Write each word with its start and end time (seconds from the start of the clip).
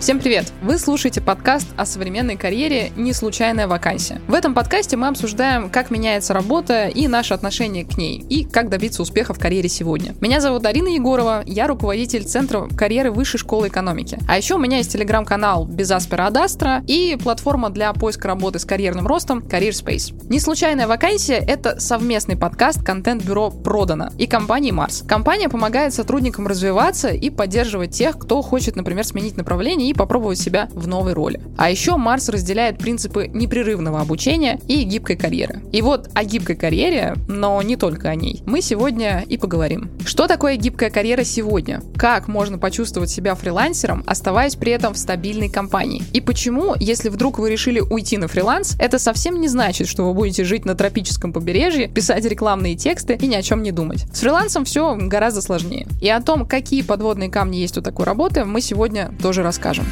Всем 0.00 0.20
привет! 0.20 0.52
Вы 0.62 0.78
слушаете 0.78 1.20
подкаст 1.20 1.66
о 1.76 1.84
современной 1.84 2.36
карьере 2.36 2.92
«Не 2.94 3.12
случайная 3.12 3.66
вакансия». 3.66 4.22
В 4.28 4.34
этом 4.34 4.54
подкасте 4.54 4.96
мы 4.96 5.08
обсуждаем, 5.08 5.68
как 5.70 5.90
меняется 5.90 6.32
работа 6.32 6.86
и 6.86 7.08
наше 7.08 7.34
отношение 7.34 7.84
к 7.84 7.98
ней, 7.98 8.20
и 8.20 8.44
как 8.44 8.68
добиться 8.68 9.02
успеха 9.02 9.34
в 9.34 9.40
карьере 9.40 9.68
сегодня. 9.68 10.14
Меня 10.20 10.40
зовут 10.40 10.66
Арина 10.66 10.86
Егорова, 10.86 11.42
я 11.46 11.66
руководитель 11.66 12.22
Центра 12.22 12.68
карьеры 12.76 13.10
Высшей 13.10 13.40
школы 13.40 13.66
экономики. 13.66 14.20
А 14.28 14.36
еще 14.36 14.54
у 14.54 14.58
меня 14.58 14.76
есть 14.76 14.92
телеграм-канал 14.92 15.66
«Без 15.66 15.90
Аспера 15.90 16.26
Адастра» 16.28 16.84
и 16.86 17.18
платформа 17.20 17.68
для 17.70 17.92
поиска 17.92 18.28
работы 18.28 18.60
с 18.60 18.64
карьерным 18.64 19.08
ростом 19.08 19.40
Career 19.40 19.70
Space. 19.70 20.14
«Не 20.28 20.38
случайная 20.38 20.86
вакансия»— 20.86 21.44
это 21.46 21.80
совместный 21.80 22.36
подкаст 22.36 22.84
контент-бюро 22.84 23.50
«Продано» 23.50 24.10
и 24.16 24.28
компании 24.28 24.70
Марс. 24.70 25.02
Компания 25.08 25.48
помогает 25.48 25.92
сотрудникам 25.92 26.46
развиваться 26.46 27.08
и 27.08 27.30
поддерживать 27.30 27.90
тех, 27.90 28.16
кто 28.16 28.42
хочет, 28.42 28.76
например, 28.76 29.02
сменить 29.04 29.36
направление 29.36 29.87
и 29.88 29.94
попробовать 29.94 30.38
себя 30.38 30.68
в 30.74 30.86
новой 30.86 31.14
роли. 31.14 31.40
А 31.56 31.70
еще 31.70 31.96
Марс 31.96 32.28
разделяет 32.28 32.78
принципы 32.78 33.26
непрерывного 33.28 34.00
обучения 34.00 34.60
и 34.68 34.82
гибкой 34.82 35.16
карьеры. 35.16 35.62
И 35.72 35.80
вот 35.80 36.10
о 36.12 36.24
гибкой 36.24 36.56
карьере, 36.56 37.14
но 37.26 37.60
не 37.62 37.76
только 37.76 38.10
о 38.10 38.14
ней, 38.14 38.42
мы 38.44 38.60
сегодня 38.60 39.24
и 39.26 39.38
поговорим. 39.38 39.90
Что 40.04 40.26
такое 40.26 40.56
гибкая 40.56 40.90
карьера 40.90 41.24
сегодня? 41.24 41.82
Как 41.96 42.28
можно 42.28 42.58
почувствовать 42.58 43.08
себя 43.08 43.34
фрилансером, 43.34 44.04
оставаясь 44.06 44.56
при 44.56 44.72
этом 44.72 44.92
в 44.92 44.98
стабильной 44.98 45.48
компании? 45.48 46.02
И 46.12 46.20
почему, 46.20 46.74
если 46.78 47.08
вдруг 47.08 47.38
вы 47.38 47.50
решили 47.50 47.80
уйти 47.80 48.18
на 48.18 48.28
фриланс, 48.28 48.76
это 48.78 48.98
совсем 48.98 49.40
не 49.40 49.48
значит, 49.48 49.88
что 49.88 50.04
вы 50.04 50.12
будете 50.12 50.44
жить 50.44 50.66
на 50.66 50.74
тропическом 50.74 51.32
побережье, 51.32 51.88
писать 51.88 52.26
рекламные 52.26 52.76
тексты 52.76 53.18
и 53.20 53.26
ни 53.26 53.34
о 53.34 53.42
чем 53.42 53.62
не 53.62 53.72
думать. 53.72 54.04
С 54.12 54.20
фрилансом 54.20 54.66
все 54.66 54.96
гораздо 54.96 55.40
сложнее. 55.40 55.86
И 56.02 56.10
о 56.10 56.20
том, 56.20 56.46
какие 56.46 56.82
подводные 56.82 57.30
камни 57.30 57.56
есть 57.56 57.78
у 57.78 57.80
такой 57.80 58.04
работы, 58.04 58.44
мы 58.44 58.60
сегодня 58.60 59.12
тоже 59.22 59.42
расскажем 59.42 59.77
скажем. 59.77 59.85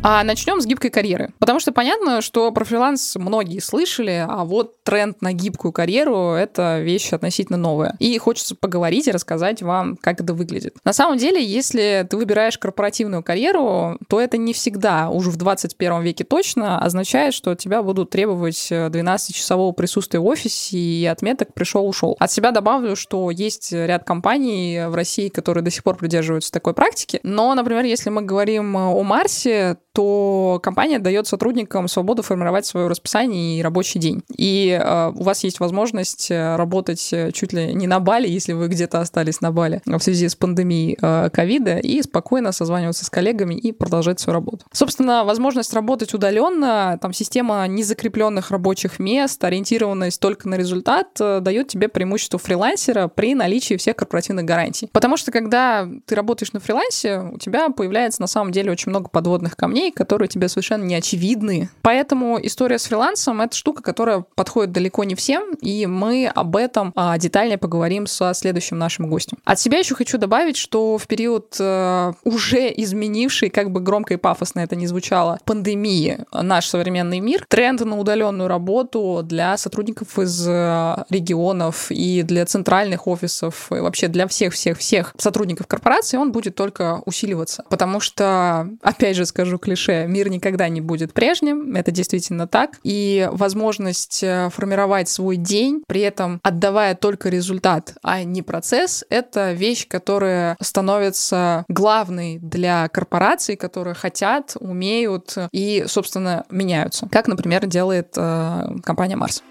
А 0.00 0.22
начнем 0.22 0.60
с 0.60 0.66
гибкой 0.66 0.90
карьеры. 0.90 1.32
Потому 1.40 1.58
что 1.58 1.72
понятно, 1.72 2.22
что 2.22 2.50
про 2.52 2.64
фриланс 2.64 3.16
многие 3.16 3.58
слышали, 3.58 4.24
а 4.26 4.44
вот 4.44 4.82
тренд 4.84 5.20
на 5.20 5.32
гибкую 5.32 5.72
карьеру— 5.72 6.32
это 6.34 6.80
вещь 6.80 7.12
относительно 7.12 7.58
новая. 7.58 7.96
И 7.98 8.16
хочется 8.18 8.54
поговорить 8.54 9.08
и 9.08 9.10
рассказать 9.10 9.60
вам, 9.60 9.96
как 10.00 10.20
это 10.20 10.34
выглядит. 10.34 10.76
На 10.84 10.92
самом 10.92 11.18
деле, 11.18 11.44
если 11.44 12.06
ты 12.08 12.16
выбираешь 12.16 12.56
корпоративную 12.58 13.24
карьеру, 13.24 13.98
то 14.08 14.20
это 14.20 14.36
не 14.36 14.52
всегда, 14.52 15.10
уже 15.10 15.30
в 15.30 15.36
21 15.36 16.00
веке 16.02 16.24
точно, 16.24 16.78
означает, 16.80 17.34
что 17.34 17.56
тебя 17.56 17.82
будут 17.82 18.10
требовать 18.10 18.70
12-часового 18.70 19.72
присутствия 19.72 20.20
в 20.20 20.26
офисе 20.26 20.78
и 20.78 21.04
отметок 21.06 21.52
«пришел-ушел». 21.54 22.16
От 22.20 22.30
себя 22.30 22.52
добавлю, 22.52 22.94
что 22.94 23.30
есть 23.32 23.72
ряд 23.72 24.04
компаний 24.04 24.84
в 24.86 24.94
России, 24.94 25.28
которые 25.28 25.64
до 25.64 25.72
сих 25.72 25.82
пор 25.82 25.96
придерживаются 25.96 26.52
такой 26.52 26.72
практики. 26.72 27.18
Но, 27.24 27.52
например, 27.54 27.84
если 27.84 28.10
мы 28.10 28.22
говорим 28.22 28.76
о 28.76 29.02
Марсе, 29.02 29.76
то 29.98 30.60
компания 30.62 31.00
дает 31.00 31.26
сотрудникам 31.26 31.88
свободу 31.88 32.22
формировать 32.22 32.64
свое 32.64 32.86
расписание 32.86 33.58
и 33.58 33.62
рабочий 33.62 33.98
день. 33.98 34.22
И 34.36 34.80
э, 34.80 35.12
у 35.12 35.24
вас 35.24 35.42
есть 35.42 35.58
возможность 35.58 36.30
э, 36.30 36.54
работать 36.54 37.12
э, 37.12 37.32
чуть 37.32 37.52
ли 37.52 37.74
не 37.74 37.88
на 37.88 37.98
Бали, 37.98 38.28
если 38.28 38.52
вы 38.52 38.68
где-то 38.68 39.00
остались 39.00 39.40
на 39.40 39.50
Бали 39.50 39.82
в 39.84 39.98
связи 39.98 40.28
с 40.28 40.36
пандемией 40.36 40.94
ковида, 41.30 41.78
и 41.78 42.00
спокойно 42.00 42.52
созваниваться 42.52 43.04
с 43.04 43.10
коллегами 43.10 43.56
и 43.56 43.72
продолжать 43.72 44.20
свою 44.20 44.34
работу. 44.34 44.66
Собственно, 44.70 45.24
возможность 45.24 45.74
работать 45.74 46.14
удаленно, 46.14 46.96
там 47.02 47.12
система 47.12 47.66
незакрепленных 47.66 48.52
рабочих 48.52 49.00
мест, 49.00 49.42
ориентированность 49.42 50.20
только 50.20 50.48
на 50.48 50.54
результат 50.54 51.08
дает 51.18 51.66
тебе 51.66 51.88
преимущество 51.88 52.38
фрилансера 52.38 53.08
при 53.08 53.34
наличии 53.34 53.76
всех 53.76 53.96
корпоративных 53.96 54.44
гарантий. 54.44 54.90
Потому 54.92 55.16
что 55.16 55.32
когда 55.32 55.88
ты 56.06 56.14
работаешь 56.14 56.52
на 56.52 56.60
фрилансе, 56.60 57.32
у 57.32 57.38
тебя 57.38 57.70
появляется 57.70 58.20
на 58.20 58.28
самом 58.28 58.52
деле 58.52 58.70
очень 58.70 58.90
много 58.90 59.08
подводных 59.08 59.56
камней, 59.56 59.87
вещей, 59.88 59.92
которые 59.92 60.28
тебе 60.28 60.48
совершенно 60.48 60.84
не 60.84 60.94
очевидны. 60.94 61.68
Поэтому 61.82 62.38
история 62.42 62.78
с 62.78 62.84
фрилансом— 62.84 63.40
это 63.42 63.56
штука, 63.56 63.82
которая 63.82 64.24
подходит 64.34 64.72
далеко 64.72 65.04
не 65.04 65.14
всем, 65.14 65.54
и 65.60 65.86
мы 65.86 66.30
об 66.34 66.56
этом 66.56 66.92
а, 66.94 67.18
детальнее 67.18 67.58
поговорим 67.58 68.06
со 68.06 68.34
следующим 68.34 68.78
нашим 68.78 69.08
гостем. 69.08 69.38
От 69.44 69.58
себя 69.58 69.78
еще 69.78 69.94
хочу 69.94 70.18
добавить, 70.18 70.56
что 70.56 70.98
в 70.98 71.06
период 71.06 71.56
э, 71.58 72.12
уже 72.24 72.72
изменивший, 72.76 73.50
как 73.50 73.70
бы 73.70 73.80
громко 73.80 74.14
и 74.14 74.16
пафосно 74.16 74.60
это 74.60 74.76
не 74.76 74.86
звучало, 74.86 75.38
пандемии 75.44 76.18
наш 76.32 76.66
современный 76.66 77.20
мир, 77.20 77.44
тренд 77.48 77.80
на 77.80 77.98
удаленную 77.98 78.48
работу 78.48 79.20
для 79.22 79.56
сотрудников 79.56 80.18
из 80.18 80.46
э, 80.48 81.04
регионов 81.10 81.90
и 81.90 82.22
для 82.22 82.44
центральных 82.44 83.06
офисов, 83.06 83.70
и 83.70 83.80
вообще 83.80 84.08
для 84.08 84.26
всех-всех-всех 84.26 85.14
сотрудников 85.16 85.66
корпорации, 85.66 86.16
он 86.16 86.32
будет 86.32 86.54
только 86.54 87.02
усиливаться. 87.06 87.64
Потому 87.68 88.00
что, 88.00 88.68
опять 88.82 89.16
же 89.16 89.26
скажу 89.26 89.58
клише, 89.68 90.06
мир 90.06 90.30
никогда 90.30 90.68
не 90.68 90.80
будет 90.80 91.12
прежним, 91.12 91.76
это 91.76 91.90
действительно 91.90 92.46
так, 92.46 92.78
и 92.82 93.28
возможность 93.32 94.22
э, 94.22 94.48
формировать 94.50 95.08
свой 95.08 95.36
день, 95.36 95.82
при 95.86 96.00
этом 96.00 96.40
отдавая 96.42 96.94
только 96.94 97.28
результат, 97.28 97.94
а 98.02 98.22
не 98.24 98.40
процесс, 98.40 99.04
это 99.10 99.52
вещь, 99.52 99.86
которая 99.86 100.56
становится 100.60 101.66
главной 101.68 102.38
для 102.38 102.88
корпораций, 102.88 103.56
которые 103.56 103.94
хотят, 103.94 104.56
умеют 104.58 105.36
и, 105.52 105.84
собственно, 105.86 106.44
меняются. 106.50 107.06
Как, 107.10 107.28
например, 107.28 107.66
делает 107.66 108.14
э, 108.16 108.62
компания 108.82 109.16
Марс. 109.16 109.42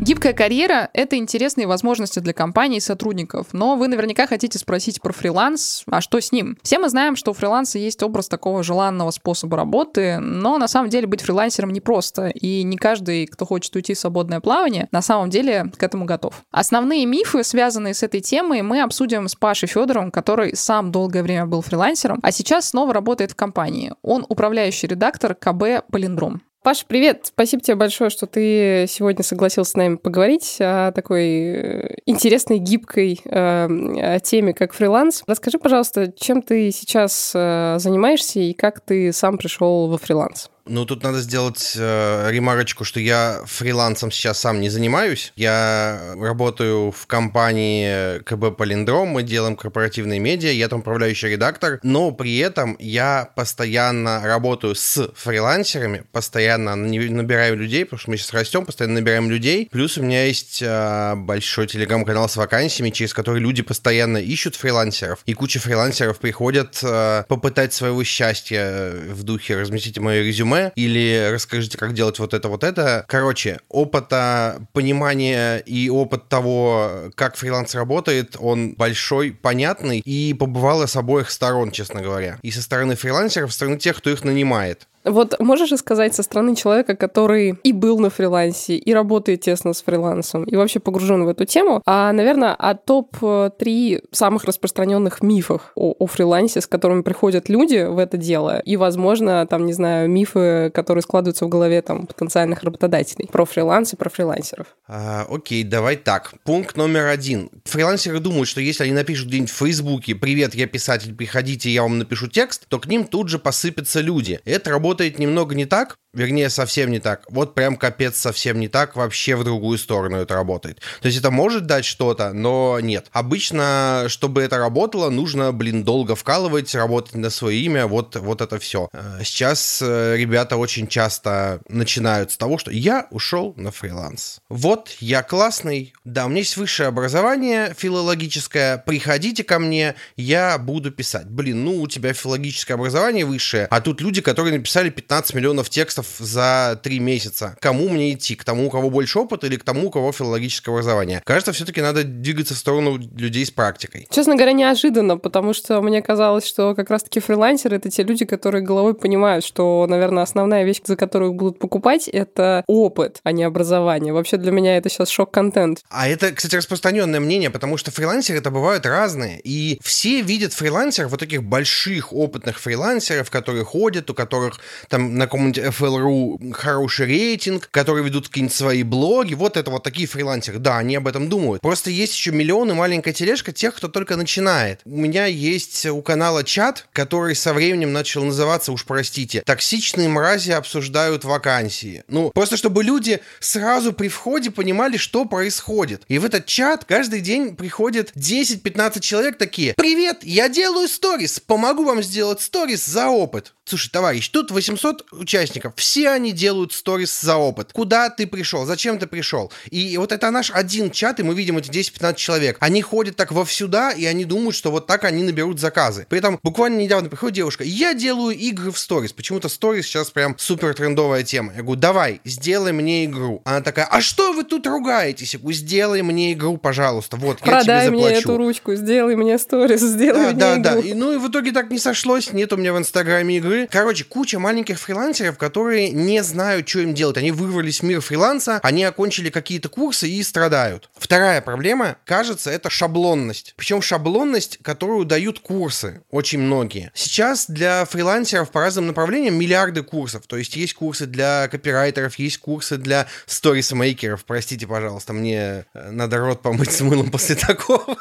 Гибкая 0.00 0.32
карьера— 0.32 0.88
это 0.94 1.16
интересные 1.16 1.66
возможности 1.66 2.20
для 2.20 2.32
компаний 2.32 2.78
и 2.78 2.80
сотрудников, 2.80 3.48
но 3.52 3.76
вы 3.76 3.86
наверняка 3.86 4.26
хотите 4.26 4.58
спросить 4.58 5.02
про 5.02 5.12
фриланс, 5.12 5.82
а 5.90 6.00
что 6.00 6.18
с 6.18 6.32
ним? 6.32 6.56
Все 6.62 6.78
мы 6.78 6.88
знаем, 6.88 7.16
что 7.16 7.32
у 7.32 7.34
фриланса 7.34 7.78
есть 7.78 8.02
образ 8.02 8.26
такого 8.26 8.62
желанного 8.62 9.10
способа 9.10 9.58
работы, 9.58 10.18
но 10.18 10.56
на 10.56 10.68
самом 10.68 10.88
деле 10.88 11.06
быть 11.06 11.20
фрилансером 11.20 11.68
непросто, 11.70 12.28
и 12.28 12.62
не 12.62 12.78
каждый, 12.78 13.26
кто 13.26 13.44
хочет 13.44 13.76
уйти 13.76 13.92
в 13.92 13.98
свободное 13.98 14.40
плавание, 14.40 14.88
на 14.90 15.02
самом 15.02 15.28
деле 15.28 15.70
к 15.76 15.82
этому 15.82 16.06
готов. 16.06 16.44
Основные 16.50 17.04
мифы, 17.04 17.44
связанные 17.44 17.92
с 17.92 18.02
этой 18.02 18.22
темой, 18.22 18.62
мы 18.62 18.80
обсудим 18.80 19.28
с 19.28 19.34
Пашей 19.34 19.68
Федоровым, 19.68 20.10
который 20.10 20.56
сам 20.56 20.92
долгое 20.92 21.22
время 21.22 21.44
был 21.44 21.60
фрилансером, 21.60 22.20
а 22.22 22.32
сейчас 22.32 22.70
снова 22.70 22.94
работает 22.94 23.32
в 23.32 23.36
компании. 23.36 23.92
Он 24.00 24.24
управляющий 24.26 24.86
редактор 24.86 25.34
КБ 25.34 25.84
«Полиндром». 25.92 26.40
Паша, 26.62 26.84
привет! 26.86 27.22
Спасибо 27.24 27.62
тебе 27.62 27.74
большое, 27.74 28.10
что 28.10 28.26
ты 28.26 28.84
сегодня 28.86 29.24
согласился 29.24 29.70
с 29.70 29.76
нами 29.76 29.96
поговорить 29.96 30.58
о 30.60 30.92
такой 30.92 31.24
э, 31.24 31.96
интересной, 32.04 32.58
гибкой 32.58 33.18
э, 33.24 34.18
теме, 34.22 34.52
как 34.52 34.74
фриланс. 34.74 35.22
Расскажи, 35.26 35.58
пожалуйста, 35.58 36.12
чем 36.12 36.42
ты 36.42 36.70
сейчас 36.70 37.32
э, 37.34 37.76
занимаешься 37.78 38.40
и 38.40 38.52
как 38.52 38.80
ты 38.80 39.10
сам 39.10 39.38
пришел 39.38 39.88
во 39.88 39.96
фриланс? 39.96 40.50
Ну, 40.70 40.84
тут 40.84 41.02
надо 41.02 41.20
сделать 41.20 41.72
э, 41.76 42.28
ремарочку, 42.30 42.84
что 42.84 43.00
я 43.00 43.42
фрилансом 43.44 44.12
сейчас 44.12 44.38
сам 44.38 44.60
не 44.60 44.68
занимаюсь. 44.68 45.32
Я 45.34 46.14
работаю 46.16 46.92
в 46.92 47.08
компании 47.08 48.20
КБ 48.20 48.56
Полиндром, 48.56 49.08
мы 49.08 49.24
делаем 49.24 49.56
корпоративные 49.56 50.20
медиа, 50.20 50.52
я 50.52 50.68
там 50.68 50.78
управляющий 50.78 51.26
редактор, 51.26 51.80
но 51.82 52.12
при 52.12 52.38
этом 52.38 52.76
я 52.78 53.30
постоянно 53.34 54.20
работаю 54.22 54.76
с 54.76 55.10
фрилансерами, 55.16 56.04
постоянно 56.12 56.76
набираю 56.76 57.56
людей, 57.56 57.84
потому 57.84 57.98
что 57.98 58.10
мы 58.12 58.16
сейчас 58.16 58.32
растем, 58.32 58.64
постоянно 58.64 59.00
набираем 59.00 59.28
людей. 59.28 59.68
Плюс 59.72 59.98
у 59.98 60.04
меня 60.04 60.26
есть 60.26 60.62
э, 60.62 61.14
большой 61.16 61.66
телеграм-канал 61.66 62.28
с 62.28 62.36
вакансиями, 62.36 62.90
через 62.90 63.12
который 63.12 63.40
люди 63.40 63.62
постоянно 63.62 64.18
ищут 64.18 64.54
фрилансеров, 64.54 65.18
и 65.26 65.34
куча 65.34 65.58
фрилансеров 65.58 66.20
приходят 66.20 66.78
э, 66.84 67.24
попытать 67.26 67.72
своего 67.74 68.04
счастья 68.04 68.92
в 69.08 69.24
духе 69.24 69.56
«разместите 69.56 70.00
мое 70.00 70.22
резюме», 70.22 70.59
или 70.68 71.30
расскажите, 71.32 71.78
как 71.78 71.94
делать 71.94 72.18
вот 72.18 72.34
это, 72.34 72.48
вот 72.48 72.64
это. 72.64 73.04
Короче, 73.08 73.60
опыта, 73.68 74.60
понимания 74.72 75.58
и 75.58 75.88
опыт 75.90 76.28
того, 76.28 77.10
как 77.14 77.36
фриланс 77.36 77.74
работает, 77.74 78.36
он 78.38 78.74
большой, 78.74 79.32
понятный 79.32 80.00
и 80.00 80.34
побывал 80.34 80.86
с 80.86 80.96
обоих 80.96 81.30
сторон, 81.30 81.70
честно 81.70 82.00
говоря. 82.00 82.38
И 82.42 82.50
со 82.50 82.62
стороны 82.62 82.96
фрилансеров, 82.96 83.50
со 83.50 83.56
стороны 83.56 83.78
тех, 83.78 83.96
кто 83.96 84.10
их 84.10 84.24
нанимает. 84.24 84.86
Вот 85.04 85.38
можешь 85.40 85.70
сказать 85.78 86.14
со 86.14 86.22
стороны 86.22 86.54
человека, 86.54 86.94
который 86.94 87.58
и 87.62 87.72
был 87.72 87.98
на 87.98 88.10
фрилансе, 88.10 88.76
и 88.76 88.92
работает 88.92 89.40
тесно 89.40 89.72
с 89.72 89.82
фрилансом, 89.82 90.44
и 90.44 90.56
вообще 90.56 90.78
погружен 90.78 91.24
в 91.24 91.28
эту 91.28 91.46
тему, 91.46 91.82
а, 91.86 92.12
наверное, 92.12 92.54
о 92.54 92.74
топ-3 92.74 94.04
самых 94.12 94.44
распространенных 94.44 95.22
мифах 95.22 95.72
о, 95.74 95.94
о 95.98 96.06
фрилансе, 96.06 96.60
с 96.60 96.66
которыми 96.66 97.02
приходят 97.02 97.48
люди 97.48 97.86
в 97.86 97.98
это 97.98 98.16
дело, 98.16 98.60
и, 98.60 98.76
возможно, 98.76 99.46
там, 99.46 99.64
не 99.64 99.72
знаю, 99.72 100.10
мифы, 100.10 100.70
которые 100.74 101.02
складываются 101.02 101.46
в 101.46 101.48
голове 101.48 101.80
там 101.82 102.06
потенциальных 102.06 102.62
работодателей 102.62 103.28
про 103.30 103.44
фриланс 103.44 103.94
и 103.94 103.96
про 103.96 104.10
фрилансеров. 104.10 104.66
А, 104.86 105.26
окей, 105.30 105.64
давай 105.64 105.96
так. 105.96 106.34
Пункт 106.44 106.76
номер 106.76 107.06
один. 107.06 107.50
Фрилансеры 107.64 108.20
думают, 108.20 108.48
что 108.48 108.60
если 108.60 108.84
они 108.84 108.92
напишут 108.92 109.28
где-нибудь 109.28 109.50
в 109.50 109.56
Фейсбуке 109.56 110.14
«Привет, 110.14 110.54
я 110.54 110.66
писатель, 110.66 111.14
приходите, 111.14 111.70
я 111.70 111.82
вам 111.82 111.98
напишу 111.98 112.28
текст», 112.28 112.66
то 112.68 112.78
к 112.78 112.86
ним 112.86 113.04
тут 113.04 113.28
же 113.28 113.38
посыпятся 113.38 114.00
люди. 114.00 114.40
Это 114.44 114.70
работает 114.70 114.89
немного 114.98 115.54
не 115.54 115.66
так. 115.66 115.96
Вернее, 116.12 116.50
совсем 116.50 116.90
не 116.90 116.98
так. 116.98 117.24
Вот 117.28 117.54
прям 117.54 117.76
капец 117.76 118.16
совсем 118.16 118.58
не 118.58 118.66
так, 118.66 118.96
вообще 118.96 119.36
в 119.36 119.44
другую 119.44 119.78
сторону 119.78 120.16
это 120.16 120.34
работает. 120.34 120.80
То 121.00 121.06
есть 121.06 121.18
это 121.18 121.30
может 121.30 121.66
дать 121.66 121.84
что-то, 121.84 122.32
но 122.32 122.80
нет. 122.80 123.06
Обычно, 123.12 124.06
чтобы 124.08 124.42
это 124.42 124.58
работало, 124.58 125.08
нужно, 125.10 125.52
блин, 125.52 125.84
долго 125.84 126.16
вкалывать, 126.16 126.74
работать 126.74 127.14
на 127.14 127.30
свое 127.30 127.60
имя, 127.60 127.86
вот, 127.86 128.16
вот 128.16 128.40
это 128.40 128.58
все. 128.58 128.88
Э, 128.92 129.20
сейчас 129.22 129.80
э, 129.82 130.16
ребята 130.16 130.56
очень 130.56 130.88
часто 130.88 131.60
начинают 131.68 132.32
с 132.32 132.36
того, 132.36 132.58
что 132.58 132.72
я 132.72 133.06
ушел 133.10 133.54
на 133.56 133.70
фриланс. 133.70 134.40
Вот, 134.48 134.96
я 134.98 135.22
классный, 135.22 135.92
да, 136.04 136.26
у 136.26 136.28
меня 136.28 136.40
есть 136.40 136.56
высшее 136.56 136.88
образование 136.88 137.72
филологическое, 137.76 138.78
приходите 138.78 139.44
ко 139.44 139.60
мне, 139.60 139.94
я 140.16 140.58
буду 140.58 140.90
писать. 140.90 141.26
Блин, 141.26 141.64
ну 141.64 141.80
у 141.80 141.86
тебя 141.86 142.12
филологическое 142.12 142.76
образование 142.76 143.24
высшее, 143.24 143.68
а 143.70 143.80
тут 143.80 144.00
люди, 144.00 144.20
которые 144.20 144.56
написали 144.56 144.79
15 144.88 145.34
миллионов 145.34 145.68
текстов 145.68 146.06
за 146.18 146.80
3 146.82 146.98
месяца. 147.00 147.56
Кому 147.60 147.90
мне 147.90 148.14
идти? 148.14 148.34
К 148.36 148.44
тому, 148.44 148.68
у 148.68 148.70
кого 148.70 148.88
больше 148.88 149.18
опыта 149.18 149.46
или 149.46 149.56
к 149.56 149.64
тому, 149.64 149.88
у 149.88 149.90
кого 149.90 150.12
филологическое 150.12 150.74
образование? 150.74 151.20
Кажется, 151.26 151.52
все-таки 151.52 151.82
надо 151.82 152.04
двигаться 152.04 152.54
в 152.54 152.58
сторону 152.58 152.98
людей 153.16 153.44
с 153.44 153.50
практикой. 153.50 154.06
Честно 154.10 154.36
говоря, 154.36 154.52
неожиданно, 154.52 155.18
потому 155.18 155.52
что 155.52 155.82
мне 155.82 156.00
казалось, 156.00 156.46
что 156.46 156.74
как 156.74 156.88
раз-таки 156.88 157.20
фрилансеры— 157.20 157.76
это 157.78 157.90
те 157.90 158.02
люди, 158.02 158.24
которые 158.24 158.62
головой 158.62 158.94
понимают, 158.94 159.44
что, 159.44 159.86
наверное, 159.88 160.22
основная 160.22 160.64
вещь, 160.64 160.80
за 160.84 160.96
которую 160.96 161.34
будут 161.34 161.58
покупать, 161.58 162.08
это 162.08 162.64
опыт, 162.66 163.20
а 163.24 163.32
не 163.32 163.42
образование. 163.42 164.12
Вообще 164.12 164.36
для 164.36 164.52
меня 164.52 164.76
это 164.76 164.88
сейчас 164.88 165.10
шок-контент. 165.10 165.82
А 165.90 166.08
это, 166.08 166.32
кстати, 166.32 166.56
распространенное 166.56 167.20
мнение, 167.20 167.50
потому 167.50 167.76
что 167.76 167.90
фрилансеры 167.90 168.38
это 168.38 168.50
бывают 168.50 168.86
разные. 168.86 169.40
И 169.42 169.80
все 169.82 170.22
видят 170.22 170.52
фрилансеров, 170.52 171.10
вот 171.10 171.20
таких 171.20 171.42
больших 171.42 172.12
опытных 172.12 172.60
фрилансеров, 172.60 173.30
которые 173.30 173.64
ходят, 173.64 174.08
у 174.10 174.14
которых 174.14 174.60
там 174.88 175.16
на 175.16 175.26
каком-нибудь 175.26 175.58
FL.ru 175.58 176.52
хороший 176.52 177.06
рейтинг, 177.06 177.68
которые 177.70 178.04
ведут 178.04 178.28
какие-нибудь 178.28 178.56
свои 178.56 178.82
блоги. 178.82 179.34
Вот 179.34 179.56
это 179.56 179.70
вот 179.70 179.82
такие 179.82 180.06
фрилансеры. 180.06 180.58
Да, 180.58 180.78
они 180.78 180.96
об 180.96 181.06
этом 181.06 181.28
думают. 181.28 181.62
Просто 181.62 181.90
есть 181.90 182.14
еще 182.14 182.32
миллионы 182.32 182.74
маленькая 182.74 183.12
тележка 183.12 183.52
тех, 183.52 183.74
кто 183.74 183.88
только 183.88 184.16
начинает. 184.16 184.80
У 184.84 184.96
меня 184.96 185.26
есть 185.26 185.86
у 185.86 186.02
канала 186.02 186.44
чат, 186.44 186.86
который 186.92 187.34
со 187.34 187.52
временем 187.52 187.92
начал 187.92 188.24
называться, 188.24 188.72
уж 188.72 188.84
простите, 188.84 189.42
«Токсичные 189.44 190.08
мрази 190.08 190.50
обсуждают 190.50 191.24
вакансии». 191.24 192.04
Ну, 192.08 192.30
просто 192.30 192.56
чтобы 192.56 192.84
люди 192.84 193.20
сразу 193.40 193.92
при 193.92 194.08
входе 194.08 194.50
понимали, 194.50 194.96
что 194.96 195.24
происходит. 195.24 196.02
И 196.08 196.18
в 196.18 196.24
этот 196.24 196.46
чат 196.46 196.84
каждый 196.84 197.20
день 197.20 197.56
приходит 197.56 198.12
10-15 198.16 199.00
человек 199.00 199.38
такие 199.38 199.74
«Привет, 199.74 200.18
я 200.22 200.48
делаю 200.48 200.88
сторис, 200.88 201.40
помогу 201.40 201.84
вам 201.84 202.02
сделать 202.02 202.40
сторис 202.40 202.84
за 202.84 203.08
опыт». 203.08 203.54
Слушай, 203.70 203.90
товарищ, 203.92 204.28
тут 204.30 204.50
800 204.50 205.12
участников, 205.12 205.74
все 205.76 206.10
они 206.10 206.32
делают 206.32 206.72
сторис 206.72 207.20
за 207.20 207.36
опыт. 207.36 207.72
Куда 207.72 208.10
ты 208.10 208.26
пришел? 208.26 208.66
Зачем 208.66 208.98
ты 208.98 209.06
пришел? 209.06 209.52
И 209.70 209.96
вот 209.96 210.10
это 210.10 210.28
наш 210.32 210.50
один 210.50 210.90
чат, 210.90 211.20
и 211.20 211.22
мы 211.22 211.34
видим 211.34 211.56
эти 211.56 211.70
10-15 211.70 212.16
человек. 212.16 212.56
Они 212.58 212.82
ходят 212.82 213.14
так 213.14 213.30
вовсюда, 213.30 213.90
и 213.90 214.06
они 214.06 214.24
думают, 214.24 214.56
что 214.56 214.72
вот 214.72 214.88
так 214.88 215.04
они 215.04 215.22
наберут 215.22 215.60
заказы. 215.60 216.04
При 216.08 216.18
этом 216.18 216.40
буквально 216.42 216.78
недавно 216.78 217.08
приходит 217.08 217.36
девушка, 217.36 217.62
я 217.62 217.94
делаю 217.94 218.36
игры 218.36 218.72
в 218.72 218.78
сторис. 218.80 219.12
Почему-то 219.12 219.48
сторис 219.48 219.86
сейчас 219.86 220.10
прям 220.10 220.34
супер 220.36 220.74
трендовая 220.74 221.22
тема. 221.22 221.52
Я 221.54 221.62
говорю, 221.62 221.80
давай, 221.80 222.20
сделай 222.24 222.72
мне 222.72 223.04
игру. 223.04 223.40
Она 223.44 223.60
такая, 223.60 223.84
а 223.84 224.00
что 224.00 224.32
вы 224.32 224.42
тут 224.42 224.66
ругаетесь? 224.66 225.34
Я 225.34 225.38
говорю, 225.38 225.56
сделай 225.56 226.02
мне 226.02 226.32
игру, 226.32 226.56
пожалуйста. 226.56 227.16
Вот, 227.16 227.38
Продай 227.38 227.84
я 227.84 227.86
тебе 227.86 227.98
заплачу. 227.98 228.08
мне 228.08 228.18
эту 228.18 228.36
ручку, 228.36 228.74
сделай 228.74 229.14
мне 229.14 229.38
сторис, 229.38 229.80
сделай 229.80 230.34
да, 230.34 230.54
мне 230.54 230.62
да, 230.64 230.72
игру. 230.72 230.82
да. 230.82 230.88
И, 230.88 230.92
ну 230.94 231.12
и 231.12 231.18
в 231.18 231.28
итоге 231.28 231.52
так 231.52 231.70
не 231.70 231.78
сошлось, 231.78 232.32
нет 232.32 232.52
у 232.52 232.56
меня 232.56 232.72
в 232.72 232.78
Инстаграме 232.78 233.36
игры. 233.36 233.59
Короче, 233.70 234.04
куча 234.04 234.38
маленьких 234.38 234.78
фрилансеров, 234.78 235.38
которые 235.38 235.90
не 235.90 236.22
знают, 236.22 236.68
что 236.68 236.80
им 236.80 236.94
делать. 236.94 237.16
Они 237.16 237.32
вырвались 237.32 237.80
в 237.80 237.82
мир 237.84 238.00
фриланса, 238.00 238.60
они 238.62 238.84
окончили 238.84 239.30
какие-то 239.30 239.68
курсы 239.68 240.08
и 240.08 240.22
страдают. 240.22 240.90
Вторая 240.96 241.40
проблема, 241.40 241.96
кажется, 242.04 242.50
это 242.50 242.70
шаблонность. 242.70 243.54
Причем 243.56 243.82
шаблонность, 243.82 244.58
которую 244.62 245.04
дают 245.04 245.40
курсы, 245.40 246.02
очень 246.10 246.40
многие. 246.40 246.90
Сейчас 246.94 247.46
для 247.48 247.84
фрилансеров 247.84 248.50
по 248.50 248.60
разным 248.60 248.86
направлениям 248.86 249.34
миллиарды 249.34 249.82
курсов. 249.82 250.26
То 250.26 250.36
есть 250.36 250.56
есть 250.56 250.74
курсы 250.74 251.06
для 251.06 251.48
копирайтеров, 251.48 252.18
есть 252.18 252.38
курсы 252.38 252.76
для 252.76 253.06
сторисмейкеров. 253.26 254.24
Простите, 254.24 254.66
пожалуйста, 254.66 255.12
мне 255.12 255.66
э, 255.74 255.90
надо 255.90 256.18
рот 256.18 256.42
помыть 256.42 256.72
с 256.72 256.80
мылом 256.80 257.10
после 257.10 257.34
такого. 257.36 257.96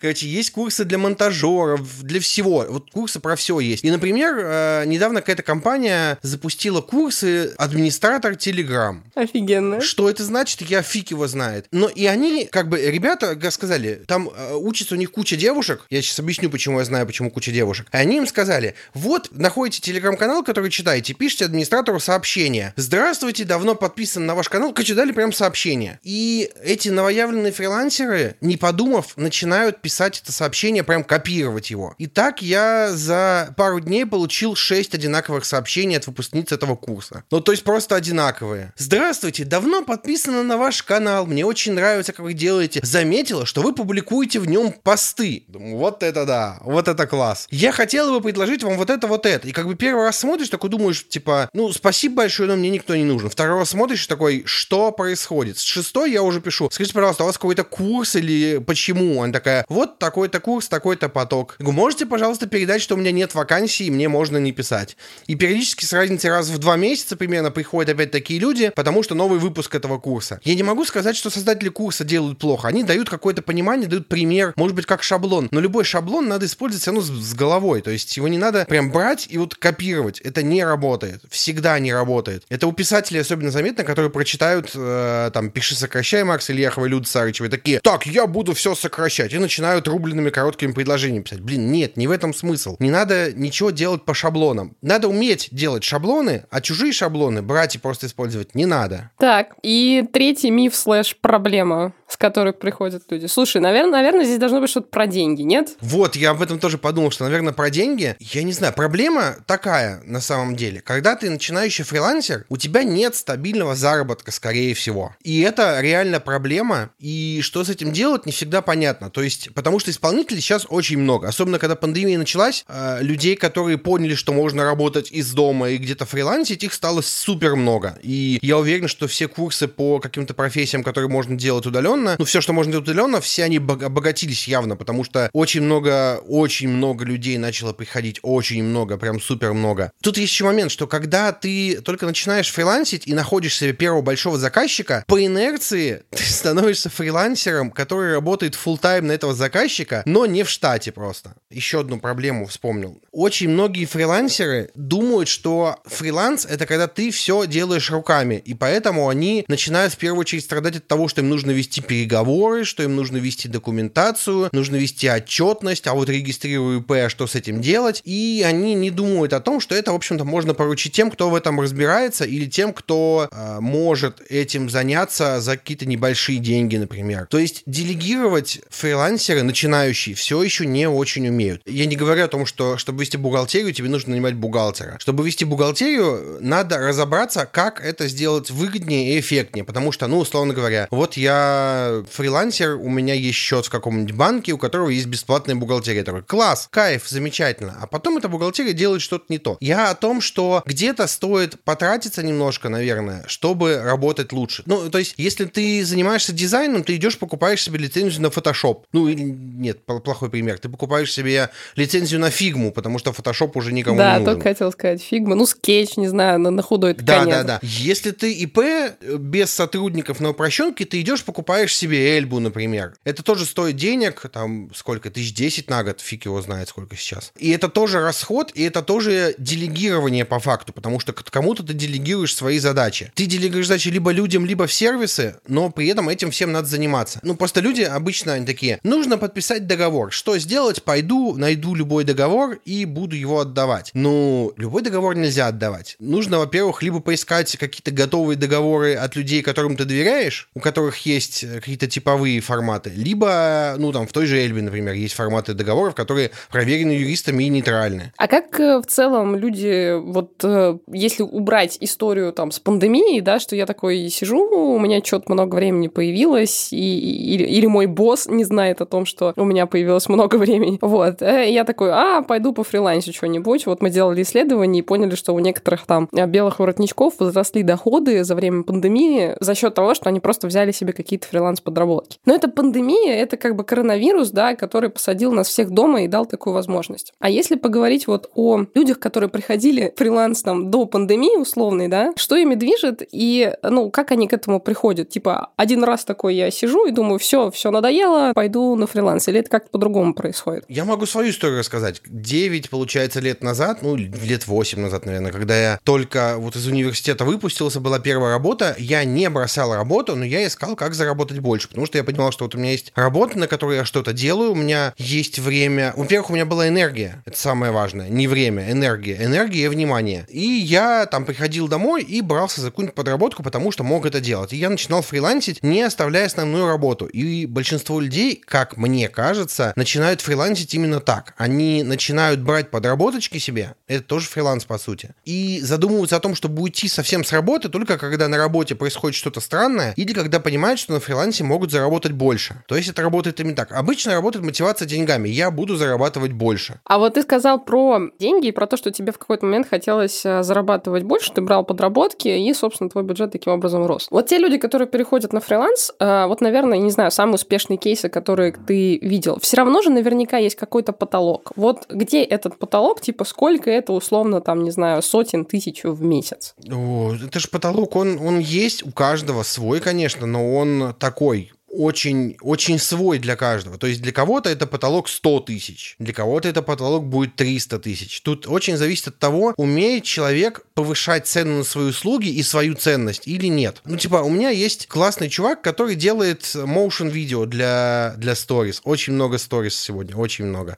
Короче, 0.00 0.26
есть 0.26 0.52
курсы 0.52 0.84
для 0.84 0.98
монтажеров, 0.98 2.02
для 2.02 2.20
всего. 2.20 2.64
Вот 2.68 2.90
курсы 2.90 3.20
про 3.20 3.36
все 3.36 3.60
есть. 3.60 3.84
И, 3.84 3.90
например, 3.90 4.38
э, 4.38 4.79
недавно 4.84 5.20
какая-то 5.20 5.42
компания 5.42 6.18
запустила 6.22 6.80
курсы 6.80 7.54
администратор 7.58 8.32
Telegram. 8.32 9.00
Офигенно. 9.14 9.80
Что 9.80 10.08
это 10.08 10.24
значит, 10.24 10.62
я 10.62 10.82
фиг 10.82 11.10
его 11.10 11.26
знает. 11.26 11.66
Но 11.72 11.88
и 11.88 12.06
они, 12.06 12.46
как 12.46 12.68
бы, 12.68 12.80
ребята 12.80 13.36
сказали, 13.50 14.02
там 14.06 14.28
э, 14.28 14.54
учится 14.54 14.94
у 14.94 14.98
них 14.98 15.12
куча 15.12 15.36
девушек. 15.36 15.86
Я 15.90 16.02
сейчас 16.02 16.18
объясню, 16.18 16.50
почему 16.50 16.78
я 16.78 16.84
знаю, 16.84 17.06
почему 17.06 17.30
куча 17.30 17.52
девушек. 17.52 17.86
И 17.92 17.96
они 17.96 18.18
им 18.18 18.26
сказали, 18.26 18.74
вот, 18.94 19.28
находите 19.32 19.80
телеграм-канал, 19.80 20.44
который 20.44 20.70
читаете, 20.70 21.14
пишите 21.14 21.44
администратору 21.44 22.00
сообщение. 22.00 22.72
Здравствуйте, 22.76 23.44
давно 23.44 23.74
подписан 23.74 24.26
на 24.26 24.34
ваш 24.34 24.48
канал. 24.48 24.72
Короче, 24.72 24.94
дали 24.94 25.12
прям 25.12 25.32
сообщение. 25.32 25.98
И 26.02 26.50
эти 26.62 26.88
новоявленные 26.88 27.52
фрилансеры, 27.52 28.36
не 28.40 28.56
подумав, 28.56 29.16
начинают 29.16 29.80
писать 29.80 30.20
это 30.22 30.32
сообщение, 30.32 30.84
прям 30.84 31.04
копировать 31.04 31.70
его. 31.70 31.94
И 31.98 32.06
так 32.06 32.42
я 32.42 32.92
за 32.92 33.54
пару 33.56 33.80
дней 33.80 34.06
получил 34.06 34.54
6 34.60 34.94
одинаковых 34.94 35.44
сообщений 35.44 35.96
от 35.96 36.06
выпускниц 36.06 36.52
этого 36.52 36.76
курса. 36.76 37.24
Ну, 37.30 37.40
то 37.40 37.52
есть 37.52 37.64
просто 37.64 37.96
одинаковые. 37.96 38.72
Здравствуйте, 38.76 39.44
давно 39.44 39.82
подписана 39.82 40.42
на 40.42 40.56
ваш 40.56 40.82
канал, 40.82 41.26
мне 41.26 41.44
очень 41.44 41.72
нравится, 41.72 42.12
как 42.12 42.24
вы 42.24 42.34
делаете. 42.34 42.80
Заметила, 42.82 43.46
что 43.46 43.62
вы 43.62 43.74
публикуете 43.74 44.40
в 44.40 44.46
нем 44.46 44.72
посты. 44.72 45.44
Думаю, 45.48 45.76
вот 45.76 46.02
это 46.02 46.26
да, 46.26 46.58
вот 46.62 46.88
это 46.88 47.06
класс. 47.06 47.46
Я 47.50 47.72
хотела 47.72 48.12
бы 48.12 48.22
предложить 48.22 48.62
вам 48.62 48.76
вот 48.76 48.90
это, 48.90 49.06
вот 49.06 49.26
это. 49.26 49.48
И 49.48 49.52
как 49.52 49.66
бы 49.66 49.74
первый 49.74 50.04
раз 50.04 50.18
смотришь, 50.18 50.48
такой 50.48 50.70
думаешь, 50.70 51.06
типа, 51.08 51.48
ну, 51.52 51.72
спасибо 51.72 52.16
большое, 52.16 52.48
но 52.48 52.56
мне 52.56 52.70
никто 52.70 52.94
не 52.94 53.04
нужен. 53.04 53.30
Второй 53.30 53.58
раз 53.58 53.70
смотришь, 53.70 54.06
такой, 54.06 54.42
что 54.46 54.92
происходит? 54.92 55.58
С 55.58 55.62
шестой 55.62 56.12
я 56.12 56.22
уже 56.22 56.40
пишу, 56.40 56.68
скажите, 56.70 56.94
пожалуйста, 56.94 57.24
у 57.24 57.26
вас 57.26 57.36
какой-то 57.36 57.64
курс 57.64 58.16
или 58.16 58.58
почему? 58.58 59.22
Она 59.22 59.32
такая, 59.32 59.64
вот 59.68 59.98
такой-то 59.98 60.40
курс, 60.40 60.68
такой-то 60.68 61.08
поток. 61.08 61.56
Говорю, 61.58 61.76
можете, 61.76 62.06
пожалуйста, 62.06 62.46
передать, 62.46 62.82
что 62.82 62.94
у 62.94 62.98
меня 62.98 63.12
нет 63.12 63.34
вакансий, 63.34 63.86
и 63.86 63.90
мне 63.90 64.08
можно 64.08 64.38
не 64.38 64.49
писать. 64.52 64.96
И 65.26 65.34
периодически 65.34 65.84
с 65.84 65.92
разницей 65.92 66.30
раз 66.30 66.48
в 66.48 66.58
два 66.58 66.76
месяца 66.76 67.16
примерно 67.16 67.50
приходят 67.50 67.94
опять 67.94 68.10
такие 68.10 68.40
люди, 68.40 68.72
потому 68.74 69.02
что 69.02 69.14
новый 69.14 69.38
выпуск 69.38 69.74
этого 69.74 69.98
курса. 69.98 70.40
Я 70.44 70.54
не 70.54 70.62
могу 70.62 70.84
сказать, 70.84 71.16
что 71.16 71.30
создатели 71.30 71.68
курса 71.68 72.04
делают 72.04 72.38
плохо. 72.38 72.68
Они 72.68 72.82
дают 72.82 73.08
какое-то 73.08 73.42
понимание, 73.42 73.88
дают 73.88 74.08
пример, 74.08 74.52
может 74.56 74.76
быть, 74.76 74.86
как 74.86 75.02
шаблон. 75.02 75.48
Но 75.50 75.60
любой 75.60 75.84
шаблон 75.84 76.28
надо 76.28 76.46
использовать 76.46 76.82
все 76.82 76.92
равно 76.92 77.02
с, 77.02 77.34
головой. 77.34 77.80
То 77.82 77.90
есть 77.90 78.16
его 78.16 78.28
не 78.28 78.38
надо 78.38 78.64
прям 78.66 78.90
брать 78.90 79.26
и 79.30 79.38
вот 79.38 79.54
копировать. 79.54 80.20
Это 80.20 80.42
не 80.42 80.64
работает. 80.64 81.22
Всегда 81.30 81.78
не 81.78 81.92
работает. 81.92 82.44
Это 82.48 82.66
у 82.66 82.72
писателей 82.72 83.20
особенно 83.20 83.50
заметно, 83.50 83.84
которые 83.84 84.10
прочитают 84.10 84.72
э, 84.74 85.30
там 85.32 85.50
«Пиши, 85.50 85.74
сокращай» 85.74 86.24
Макс 86.24 86.50
Ильяхова 86.50 86.86
и 86.86 86.88
Люд 86.88 87.08
Сарычева. 87.08 87.46
И 87.46 87.50
такие, 87.50 87.80
так, 87.80 88.06
я 88.06 88.26
буду 88.26 88.54
все 88.54 88.74
сокращать. 88.74 89.32
И 89.32 89.38
начинают 89.38 89.88
рубленными 89.88 90.30
короткими 90.30 90.72
предложениями 90.72 91.22
писать. 91.22 91.40
Блин, 91.40 91.70
нет, 91.70 91.96
не 91.96 92.06
в 92.06 92.10
этом 92.10 92.34
смысл. 92.34 92.76
Не 92.78 92.90
надо 92.90 93.32
ничего 93.32 93.70
делать 93.70 94.04
по 94.04 94.14
шаблонам. 94.40 94.76
Надо 94.80 95.08
уметь 95.08 95.48
делать 95.52 95.84
шаблоны, 95.84 96.44
а 96.50 96.60
чужие 96.60 96.92
шаблоны 96.92 97.42
брать 97.42 97.74
и 97.74 97.78
просто 97.78 98.06
использовать 98.06 98.54
не 98.54 98.64
надо. 98.64 99.10
Так, 99.18 99.54
и 99.62 100.04
третий 100.12 100.50
миф 100.50 100.74
слэш 100.74 101.16
проблема, 101.20 101.92
с 102.10 102.16
которой 102.16 102.52
приходят 102.52 103.04
люди. 103.08 103.26
Слушай, 103.26 103.60
наверное, 103.60 103.92
наверное, 103.92 104.24
здесь 104.24 104.38
должно 104.38 104.60
быть 104.60 104.70
что-то 104.70 104.88
про 104.88 105.06
деньги, 105.06 105.42
нет? 105.42 105.76
Вот, 105.80 106.16
я 106.16 106.30
об 106.30 106.42
этом 106.42 106.58
тоже 106.58 106.76
подумал, 106.76 107.12
что, 107.12 107.24
наверное, 107.24 107.52
про 107.52 107.70
деньги. 107.70 108.16
Я 108.18 108.42
не 108.42 108.52
знаю, 108.52 108.74
проблема 108.74 109.36
такая 109.46 110.02
на 110.04 110.20
самом 110.20 110.56
деле. 110.56 110.80
Когда 110.80 111.14
ты 111.14 111.30
начинающий 111.30 111.84
фрилансер, 111.84 112.46
у 112.48 112.56
тебя 112.56 112.82
нет 112.82 113.14
стабильного 113.14 113.76
заработка, 113.76 114.32
скорее 114.32 114.74
всего. 114.74 115.14
И 115.22 115.40
это 115.40 115.80
реально 115.80 116.18
проблема. 116.18 116.90
И 116.98 117.40
что 117.42 117.62
с 117.62 117.68
этим 117.68 117.92
делать, 117.92 118.26
не 118.26 118.32
всегда 118.32 118.60
понятно. 118.60 119.10
То 119.10 119.22
есть, 119.22 119.54
потому 119.54 119.78
что 119.78 119.92
исполнителей 119.92 120.40
сейчас 120.40 120.66
очень 120.68 120.98
много. 120.98 121.28
Особенно, 121.28 121.60
когда 121.60 121.76
пандемия 121.76 122.18
началась, 122.18 122.64
э, 122.66 122.98
людей, 123.02 123.36
которые 123.36 123.78
поняли, 123.78 124.16
что 124.16 124.32
можно 124.32 124.64
работать 124.64 125.12
из 125.12 125.32
дома 125.32 125.70
и 125.70 125.76
где-то 125.76 126.06
фрилансить, 126.06 126.64
их 126.64 126.74
стало 126.74 127.02
супер 127.02 127.54
много. 127.54 127.98
И 128.02 128.40
я 128.42 128.58
уверен, 128.58 128.88
что 128.88 129.06
все 129.06 129.28
курсы 129.28 129.68
по 129.68 130.00
каким-то 130.00 130.34
профессиям, 130.34 130.82
которые 130.82 131.08
можно 131.08 131.36
делать 131.36 131.66
удаленно, 131.66 131.99
удаленно, 132.00 132.16
ну, 132.18 132.24
все, 132.24 132.40
что 132.40 132.52
можно 132.52 132.72
делать 132.72 132.88
удаленно, 132.88 133.20
все 133.20 133.44
они 133.44 133.58
обогатились 133.58 134.48
явно, 134.48 134.76
потому 134.76 135.04
что 135.04 135.30
очень 135.32 135.62
много, 135.62 136.20
очень 136.26 136.68
много 136.68 137.04
людей 137.04 137.38
начало 137.38 137.72
приходить, 137.72 138.18
очень 138.22 138.62
много, 138.62 138.96
прям 138.96 139.20
супер 139.20 139.52
много. 139.52 139.92
Тут 140.02 140.18
есть 140.18 140.32
еще 140.32 140.44
момент, 140.44 140.70
что 140.70 140.86
когда 140.86 141.32
ты 141.32 141.80
только 141.82 142.06
начинаешь 142.06 142.50
фрилансить 142.50 143.06
и 143.06 143.14
находишь 143.14 143.56
себе 143.56 143.72
первого 143.72 144.02
большого 144.02 144.38
заказчика, 144.38 145.04
по 145.06 145.24
инерции 145.24 146.02
ты 146.10 146.22
становишься 146.22 146.90
фрилансером, 146.90 147.70
который 147.70 148.14
работает 148.14 148.54
full 148.54 148.78
тайм 148.78 149.06
на 149.06 149.12
этого 149.12 149.34
заказчика, 149.34 150.02
но 150.06 150.26
не 150.26 150.42
в 150.42 150.50
штате 150.50 150.92
просто. 150.92 151.34
Еще 151.50 151.80
одну 151.80 151.98
проблему 152.00 152.46
вспомнил. 152.46 153.00
Очень 153.12 153.50
многие 153.50 153.84
фрилансеры 153.84 154.70
думают, 154.74 155.28
что 155.28 155.78
фриланс— 155.84 156.46
это 156.48 156.66
когда 156.66 156.86
ты 156.86 157.10
все 157.10 157.46
делаешь 157.46 157.90
руками, 157.90 158.42
и 158.44 158.54
поэтому 158.54 159.08
они 159.08 159.44
начинают 159.48 159.92
в 159.92 159.96
первую 159.96 160.20
очередь 160.20 160.44
страдать 160.44 160.76
от 160.76 160.86
того, 160.86 161.08
что 161.08 161.20
им 161.20 161.28
нужно 161.28 161.50
вести 161.50 161.80
переговоры, 161.90 162.64
что 162.64 162.84
им 162.84 162.94
нужно 162.94 163.16
вести 163.16 163.48
документацию, 163.48 164.48
нужно 164.52 164.76
вести 164.76 165.10
отчетность, 165.10 165.88
а 165.88 165.94
вот 165.94 166.08
регистрирую 166.08 166.78
ИП, 166.78 166.92
а 166.92 167.08
что 167.08 167.26
с 167.26 167.34
этим 167.34 167.60
делать, 167.60 168.00
и 168.04 168.44
они 168.46 168.74
не 168.74 168.92
думают 168.92 169.32
о 169.32 169.40
том, 169.40 169.58
что 169.58 169.74
это, 169.74 169.90
в 169.90 169.96
общем-то, 169.96 170.24
можно 170.24 170.54
поручить 170.54 170.92
тем, 170.92 171.10
кто 171.10 171.28
в 171.28 171.34
этом 171.34 171.60
разбирается, 171.60 172.24
или 172.24 172.46
тем, 172.46 172.72
кто 172.72 173.28
э, 173.28 173.58
может 173.58 174.22
этим 174.30 174.70
заняться 174.70 175.40
за 175.40 175.56
какие-то 175.56 175.84
небольшие 175.84 176.38
деньги, 176.38 176.76
например. 176.76 177.26
То 177.28 177.40
есть 177.40 177.64
делегировать 177.66 178.60
фрилансеры, 178.70 179.42
начинающие, 179.42 180.14
все 180.14 180.40
еще 180.44 180.66
не 180.66 180.88
очень 180.88 181.26
умеют. 181.26 181.60
Я 181.66 181.86
не 181.86 181.96
говорю 181.96 182.24
о 182.24 182.28
том, 182.28 182.46
что 182.46 182.78
чтобы 182.78 183.00
вести 183.00 183.16
бухгалтерию, 183.16 183.72
тебе 183.72 183.88
нужно 183.88 184.10
нанимать 184.10 184.34
бухгалтера. 184.34 184.96
Чтобы 185.00 185.26
вести 185.26 185.44
бухгалтерию, 185.44 186.38
надо 186.40 186.78
разобраться, 186.78 187.48
как 187.50 187.84
это 187.84 188.06
сделать 188.06 188.48
выгоднее 188.48 189.16
и 189.16 189.18
эффектнее, 189.20 189.64
потому 189.64 189.90
что, 189.90 190.06
ну, 190.06 190.18
условно 190.18 190.54
говоря, 190.54 190.86
вот 190.92 191.16
я 191.16 191.79
фрилансер, 192.10 192.76
у 192.76 192.88
меня 192.88 193.14
есть 193.14 193.38
счет 193.38 193.66
в 193.66 193.70
каком-нибудь 193.70 194.14
банке, 194.14 194.52
у 194.52 194.58
которого 194.58 194.88
есть 194.88 195.06
бесплатная 195.06 195.54
бухгалтерия. 195.54 196.00
Я 196.00 196.04
такой, 196.04 196.22
класс, 196.22 196.68
кайф, 196.70 197.08
замечательно. 197.08 197.76
А 197.80 197.86
потом 197.86 198.18
эта 198.18 198.28
бухгалтерия 198.28 198.72
делает 198.72 199.02
что-то 199.02 199.26
не 199.28 199.38
то. 199.38 199.56
Я 199.60 199.90
о 199.90 199.94
том, 199.94 200.20
что 200.20 200.62
где-то 200.66 201.06
стоит 201.06 201.62
потратиться 201.64 202.22
немножко, 202.22 202.68
наверное, 202.68 203.24
чтобы 203.26 203.80
работать 203.82 204.32
лучше. 204.32 204.62
Ну, 204.66 204.88
то 204.90 204.98
есть, 204.98 205.14
если 205.16 205.44
ты 205.44 205.84
занимаешься 205.84 206.32
дизайном, 206.32 206.84
ты 206.84 206.96
идешь, 206.96 207.18
покупаешь 207.18 207.62
себе 207.62 207.78
лицензию 207.78 208.22
на 208.22 208.26
Photoshop. 208.26 208.82
Ну, 208.92 209.08
или 209.08 209.22
нет, 209.22 209.84
плохой 209.84 210.30
пример. 210.30 210.58
Ты 210.58 210.68
покупаешь 210.68 211.12
себе 211.12 211.50
лицензию 211.76 212.20
на 212.20 212.28
Figma, 212.28 212.70
потому 212.70 212.98
что 212.98 213.10
Photoshop 213.10 213.52
уже 213.54 213.72
никому 213.72 213.98
да, 213.98 214.14
не 214.14 214.18
нужен. 214.20 214.24
Да, 214.24 214.32
только 214.32 214.48
хотел 214.48 214.72
сказать 214.72 215.00
Figma. 215.00 215.34
Ну, 215.34 215.46
скетч, 215.46 215.96
не 215.96 216.08
знаю, 216.08 216.38
на, 216.38 216.50
на 216.50 216.62
худой 216.62 216.94
Да, 216.94 217.24
да, 217.24 217.42
да. 217.42 217.58
Если 217.62 218.10
ты 218.10 218.32
ИП 218.32 218.58
э, 218.58 219.16
без 219.18 219.50
сотрудников 219.50 220.20
на 220.20 220.30
упрощенке, 220.30 220.84
ты 220.84 221.00
идешь, 221.00 221.24
покупаешь 221.24 221.69
себе 221.74 222.16
Эльбу, 222.16 222.38
например. 222.40 222.94
Это 223.04 223.22
тоже 223.22 223.46
стоит 223.46 223.76
денег, 223.76 224.26
там, 224.32 224.70
сколько, 224.74 225.10
тысяч 225.10 225.34
десять 225.34 225.70
на 225.70 225.84
год, 225.84 226.00
фиг 226.00 226.24
его 226.24 226.40
знает, 226.42 226.68
сколько 226.68 226.96
сейчас. 226.96 227.32
И 227.36 227.50
это 227.50 227.68
тоже 227.68 228.00
расход, 228.00 228.50
и 228.54 228.62
это 228.62 228.82
тоже 228.82 229.34
делегирование 229.38 230.24
по 230.24 230.38
факту, 230.38 230.72
потому 230.72 231.00
что 231.00 231.12
кому-то 231.12 231.62
ты 231.62 231.72
делегируешь 231.72 232.34
свои 232.34 232.58
задачи. 232.58 233.12
Ты 233.14 233.26
делегируешь 233.26 233.66
задачи 233.66 233.88
либо 233.88 234.10
людям, 234.10 234.46
либо 234.46 234.66
в 234.66 234.72
сервисы, 234.72 235.36
но 235.46 235.70
при 235.70 235.88
этом 235.88 236.08
этим 236.08 236.30
всем 236.30 236.52
надо 236.52 236.66
заниматься. 236.66 237.20
Ну, 237.22 237.36
просто 237.36 237.60
люди 237.60 237.82
обычно 237.82 238.34
они 238.34 238.46
такие, 238.46 238.80
нужно 238.82 239.18
подписать 239.18 239.66
договор. 239.66 240.12
Что 240.12 240.38
сделать? 240.38 240.82
Пойду, 240.82 241.36
найду 241.36 241.74
любой 241.74 242.04
договор 242.04 242.58
и 242.64 242.84
буду 242.84 243.16
его 243.16 243.40
отдавать. 243.40 243.90
Ну, 243.94 244.52
любой 244.56 244.82
договор 244.82 245.14
нельзя 245.14 245.48
отдавать. 245.48 245.96
Нужно, 245.98 246.38
во-первых, 246.38 246.82
либо 246.82 247.00
поискать 247.00 247.56
какие-то 247.56 247.90
готовые 247.90 248.36
договоры 248.36 248.94
от 248.94 249.16
людей, 249.16 249.42
которым 249.42 249.76
ты 249.76 249.84
доверяешь, 249.84 250.48
у 250.54 250.60
которых 250.60 251.06
есть 251.06 251.44
какие-то 251.56 251.86
типовые 251.86 252.40
форматы, 252.40 252.90
либо, 252.94 253.74
ну, 253.78 253.92
там, 253.92 254.06
в 254.06 254.12
той 254.12 254.26
же 254.26 254.38
Эльбе, 254.38 254.62
например, 254.62 254.94
есть 254.94 255.14
форматы 255.14 255.54
договоров, 255.54 255.94
которые 255.94 256.30
проверены 256.50 256.92
юристами 256.92 257.44
и 257.44 257.48
нейтральны. 257.48 258.12
А 258.16 258.26
как 258.28 258.58
э, 258.60 258.80
в 258.80 258.86
целом 258.86 259.36
люди, 259.36 259.98
вот 259.98 260.32
э, 260.44 260.78
если 260.92 261.22
убрать 261.22 261.76
историю 261.80 262.32
там 262.32 262.50
с 262.50 262.60
пандемией, 262.60 263.20
да, 263.20 263.38
что 263.38 263.56
я 263.56 263.66
такой 263.66 264.08
сижу, 264.08 264.38
у 264.74 264.78
меня 264.78 265.02
что-то 265.02 265.32
много 265.32 265.56
времени 265.56 265.88
появилось, 265.88 266.72
и, 266.72 267.34
или, 267.34 267.44
или 267.44 267.66
мой 267.66 267.86
босс 267.86 268.26
не 268.26 268.44
знает 268.44 268.80
о 268.80 268.86
том, 268.86 269.06
что 269.06 269.32
у 269.36 269.44
меня 269.44 269.66
появилось 269.66 270.08
много 270.08 270.36
времени. 270.38 270.78
Вот. 270.80 271.22
Я 271.22 271.64
такой, 271.64 271.90
а, 271.92 272.22
пойду 272.22 272.52
по 272.52 272.64
фрилансу 272.64 273.12
что-нибудь. 273.12 273.66
Вот 273.66 273.82
мы 273.82 273.90
делали 273.90 274.22
исследование 274.22 274.80
и 274.80 274.86
поняли, 274.86 275.14
что 275.14 275.34
у 275.34 275.38
некоторых 275.38 275.86
там 275.86 276.08
белых 276.12 276.58
воротничков 276.58 277.14
возросли 277.18 277.62
доходы 277.62 278.24
за 278.24 278.34
время 278.34 278.62
пандемии 278.62 279.36
за 279.40 279.54
счет 279.54 279.74
того, 279.74 279.94
что 279.94 280.08
они 280.08 280.20
просто 280.20 280.46
взяли 280.46 280.72
себе 280.72 280.92
какие-то 280.92 281.26
фриланс-подработки. 281.40 282.18
Но 282.26 282.34
это 282.34 282.48
пандемия, 282.48 283.14
это 283.14 283.36
как 283.36 283.56
бы 283.56 283.64
коронавирус, 283.64 284.30
да, 284.30 284.54
который 284.54 284.90
посадил 284.90 285.32
нас 285.32 285.48
всех 285.48 285.70
дома 285.70 286.02
и 286.02 286.08
дал 286.08 286.26
такую 286.26 286.54
возможность. 286.54 287.12
А 287.18 287.30
если 287.30 287.56
поговорить 287.56 288.06
вот 288.06 288.30
о 288.34 288.66
людях, 288.74 288.98
которые 288.98 289.30
приходили 289.30 289.92
фриланс 289.96 290.42
там 290.42 290.70
до 290.70 290.86
пандемии 290.86 291.36
условной, 291.36 291.88
да, 291.88 292.12
что 292.16 292.36
ими 292.36 292.54
движет 292.54 293.02
и, 293.10 293.54
ну, 293.62 293.90
как 293.90 294.10
они 294.12 294.28
к 294.28 294.32
этому 294.32 294.60
приходят? 294.60 295.08
Типа, 295.08 295.50
один 295.56 295.84
раз 295.84 296.04
такой 296.04 296.34
я 296.34 296.50
сижу 296.50 296.86
и 296.86 296.90
думаю, 296.90 297.18
все, 297.18 297.50
все 297.50 297.70
надоело, 297.70 298.32
пойду 298.34 298.76
на 298.76 298.86
фриланс. 298.86 299.28
Или 299.28 299.40
это 299.40 299.50
как-то 299.50 299.70
по-другому 299.70 300.14
происходит? 300.14 300.64
Я 300.68 300.84
могу 300.84 301.06
свою 301.06 301.30
историю 301.30 301.58
рассказать. 301.58 302.02
Девять, 302.06 302.68
получается, 302.68 303.20
лет 303.20 303.42
назад, 303.42 303.78
ну, 303.82 303.96
лет 303.96 304.46
восемь 304.46 304.80
назад, 304.80 305.06
наверное, 305.06 305.32
когда 305.32 305.58
я 305.58 305.80
только 305.84 306.34
вот 306.38 306.56
из 306.56 306.66
университета 306.66 307.24
выпустился, 307.24 307.80
была 307.80 307.98
первая 307.98 308.32
работа, 308.32 308.74
я 308.78 309.04
не 309.04 309.30
бросал 309.30 309.74
работу, 309.74 310.16
но 310.16 310.24
я 310.24 310.46
искал, 310.46 310.76
как 310.76 310.94
заработать 310.94 311.29
больше, 311.38 311.68
потому 311.68 311.86
что 311.86 311.98
я 311.98 312.04
понимал, 312.04 312.32
что 312.32 312.44
вот 312.44 312.54
у 312.54 312.58
меня 312.58 312.72
есть 312.72 312.92
работа, 312.94 313.38
на 313.38 313.46
которой 313.46 313.76
я 313.76 313.84
что-то 313.84 314.12
делаю, 314.12 314.52
у 314.52 314.54
меня 314.54 314.94
есть 314.98 315.38
время. 315.38 315.92
Во-первых, 315.96 316.30
у 316.30 316.34
меня 316.34 316.44
была 316.44 316.68
энергия, 316.68 317.22
это 317.24 317.38
самое 317.38 317.72
важное, 317.72 318.08
не 318.08 318.26
время, 318.28 318.70
энергия, 318.70 319.24
энергия 319.24 319.64
и 319.64 319.68
внимание. 319.68 320.26
И 320.28 320.44
я 320.44 321.06
там 321.06 321.24
приходил 321.24 321.68
домой 321.68 322.02
и 322.02 322.20
брался 322.20 322.60
за 322.60 322.70
какую-нибудь 322.70 322.94
подработку, 322.94 323.42
потому 323.42 323.70
что 323.72 323.84
мог 323.84 324.06
это 324.06 324.20
делать. 324.20 324.52
И 324.52 324.56
я 324.56 324.70
начинал 324.70 325.02
фрилансить, 325.02 325.62
не 325.62 325.82
оставляя 325.82 326.26
основную 326.26 326.66
работу. 326.66 327.06
И 327.06 327.46
большинство 327.46 328.00
людей, 328.00 328.42
как 328.44 328.76
мне 328.76 329.08
кажется, 329.08 329.72
начинают 329.76 330.20
фрилансить 330.20 330.74
именно 330.74 331.00
так. 331.00 331.34
Они 331.36 331.82
начинают 331.82 332.40
брать 332.40 332.70
подработочки 332.70 333.38
себе, 333.38 333.74
это 333.86 334.02
тоже 334.02 334.26
фриланс 334.26 334.64
по 334.64 334.78
сути, 334.78 335.10
и 335.24 335.60
задумываются 335.62 336.16
о 336.16 336.20
том, 336.20 336.34
чтобы 336.34 336.62
уйти 336.62 336.88
совсем 336.88 337.24
с 337.24 337.32
работы 337.32 337.68
только 337.68 337.98
когда 337.98 338.28
на 338.28 338.36
работе 338.36 338.74
происходит 338.74 339.16
что-то 339.16 339.40
странное, 339.40 339.92
или 339.96 340.12
когда 340.12 340.40
понимают, 340.40 340.80
что 340.80 340.92
на 340.92 341.00
фрилансе 341.00 341.19
могут 341.44 341.70
заработать 341.70 342.12
больше. 342.12 342.62
То 342.66 342.76
есть 342.76 342.88
это 342.88 343.02
работает 343.02 343.40
именно 343.40 343.56
так. 343.56 343.72
Обычно 343.72 344.14
работает 344.14 344.44
мотивация 344.44 344.86
деньгами. 344.86 345.28
Я 345.28 345.50
буду 345.50 345.76
зарабатывать 345.76 346.32
больше. 346.32 346.80
А 346.84 346.98
вот 346.98 347.14
ты 347.14 347.22
сказал 347.22 347.58
про 347.58 348.00
деньги 348.18 348.48
и 348.48 348.52
про 348.52 348.66
то, 348.66 348.76
что 348.76 348.90
тебе 348.90 349.12
в 349.12 349.18
какой-то 349.18 349.46
момент 349.46 349.68
хотелось 349.68 350.24
э, 350.24 350.42
зарабатывать 350.42 351.04
больше, 351.04 351.32
ты 351.32 351.40
брал 351.40 351.64
подработки, 351.64 352.28
и, 352.28 352.54
собственно, 352.54 352.90
твой 352.90 353.04
бюджет 353.04 353.32
таким 353.32 353.52
образом 353.52 353.86
рос. 353.86 354.08
Вот 354.10 354.26
те 354.26 354.38
люди, 354.38 354.58
которые 354.58 354.88
переходят 354.88 355.32
на 355.32 355.40
фриланс, 355.40 355.92
э, 355.98 356.26
вот, 356.26 356.40
наверное, 356.40 356.78
не 356.78 356.90
знаю, 356.90 357.10
самые 357.10 357.34
успешные 357.34 357.76
кейсы, 357.76 358.08
которые 358.08 358.52
ты 358.52 358.98
видел, 358.98 359.38
все 359.40 359.56
равно 359.56 359.82
же 359.82 359.90
наверняка 359.90 360.38
есть 360.38 360.56
какой-то 360.56 360.92
потолок. 360.92 361.52
Вот 361.56 361.86
где 361.88 362.22
этот 362.22 362.58
потолок, 362.58 363.00
типа 363.00 363.24
сколько 363.24 363.70
это 363.70 363.92
условно, 363.92 364.40
там, 364.40 364.62
не 364.62 364.70
знаю, 364.70 365.02
сотен 365.02 365.44
тысяч 365.44 365.84
в 365.84 366.02
месяц? 366.02 366.54
О, 366.70 367.14
это 367.14 367.40
же 367.40 367.48
потолок, 367.48 367.96
он, 367.96 368.18
он 368.18 368.38
есть 368.38 368.86
у 368.86 368.90
каждого 368.90 369.42
свой, 369.42 369.80
конечно, 369.80 370.26
но 370.26 370.54
он 370.54 370.94
такой 371.10 371.52
очень, 371.70 372.36
очень 372.40 372.78
свой 372.78 373.18
для 373.18 373.36
каждого. 373.36 373.78
То 373.78 373.86
есть 373.86 374.02
для 374.02 374.12
кого-то 374.12 374.50
это 374.50 374.66
потолок 374.66 375.08
100 375.08 375.40
тысяч, 375.40 375.96
для 375.98 376.12
кого-то 376.12 376.48
это 376.48 376.62
потолок 376.62 377.04
будет 377.06 377.36
300 377.36 377.78
тысяч. 377.78 378.20
Тут 378.22 378.46
очень 378.46 378.76
зависит 378.76 379.08
от 379.08 379.18
того, 379.18 379.54
умеет 379.56 380.04
человек 380.04 380.62
повышать 380.74 381.26
цену 381.26 381.58
на 381.58 381.64
свои 381.64 381.90
услуги 381.90 382.28
и 382.28 382.42
свою 382.42 382.74
ценность 382.74 383.26
или 383.26 383.46
нет. 383.46 383.80
Ну, 383.84 383.96
типа, 383.96 384.16
у 384.16 384.30
меня 384.30 384.50
есть 384.50 384.88
классный 384.88 385.28
чувак, 385.28 385.62
который 385.62 385.94
делает 385.94 386.42
motion 386.54 387.10
видео 387.10 387.46
для, 387.46 388.14
для 388.16 388.32
stories. 388.32 388.80
Очень 388.84 389.12
много 389.14 389.36
stories 389.36 389.70
сегодня, 389.70 390.16
очень 390.16 390.46
много. 390.46 390.76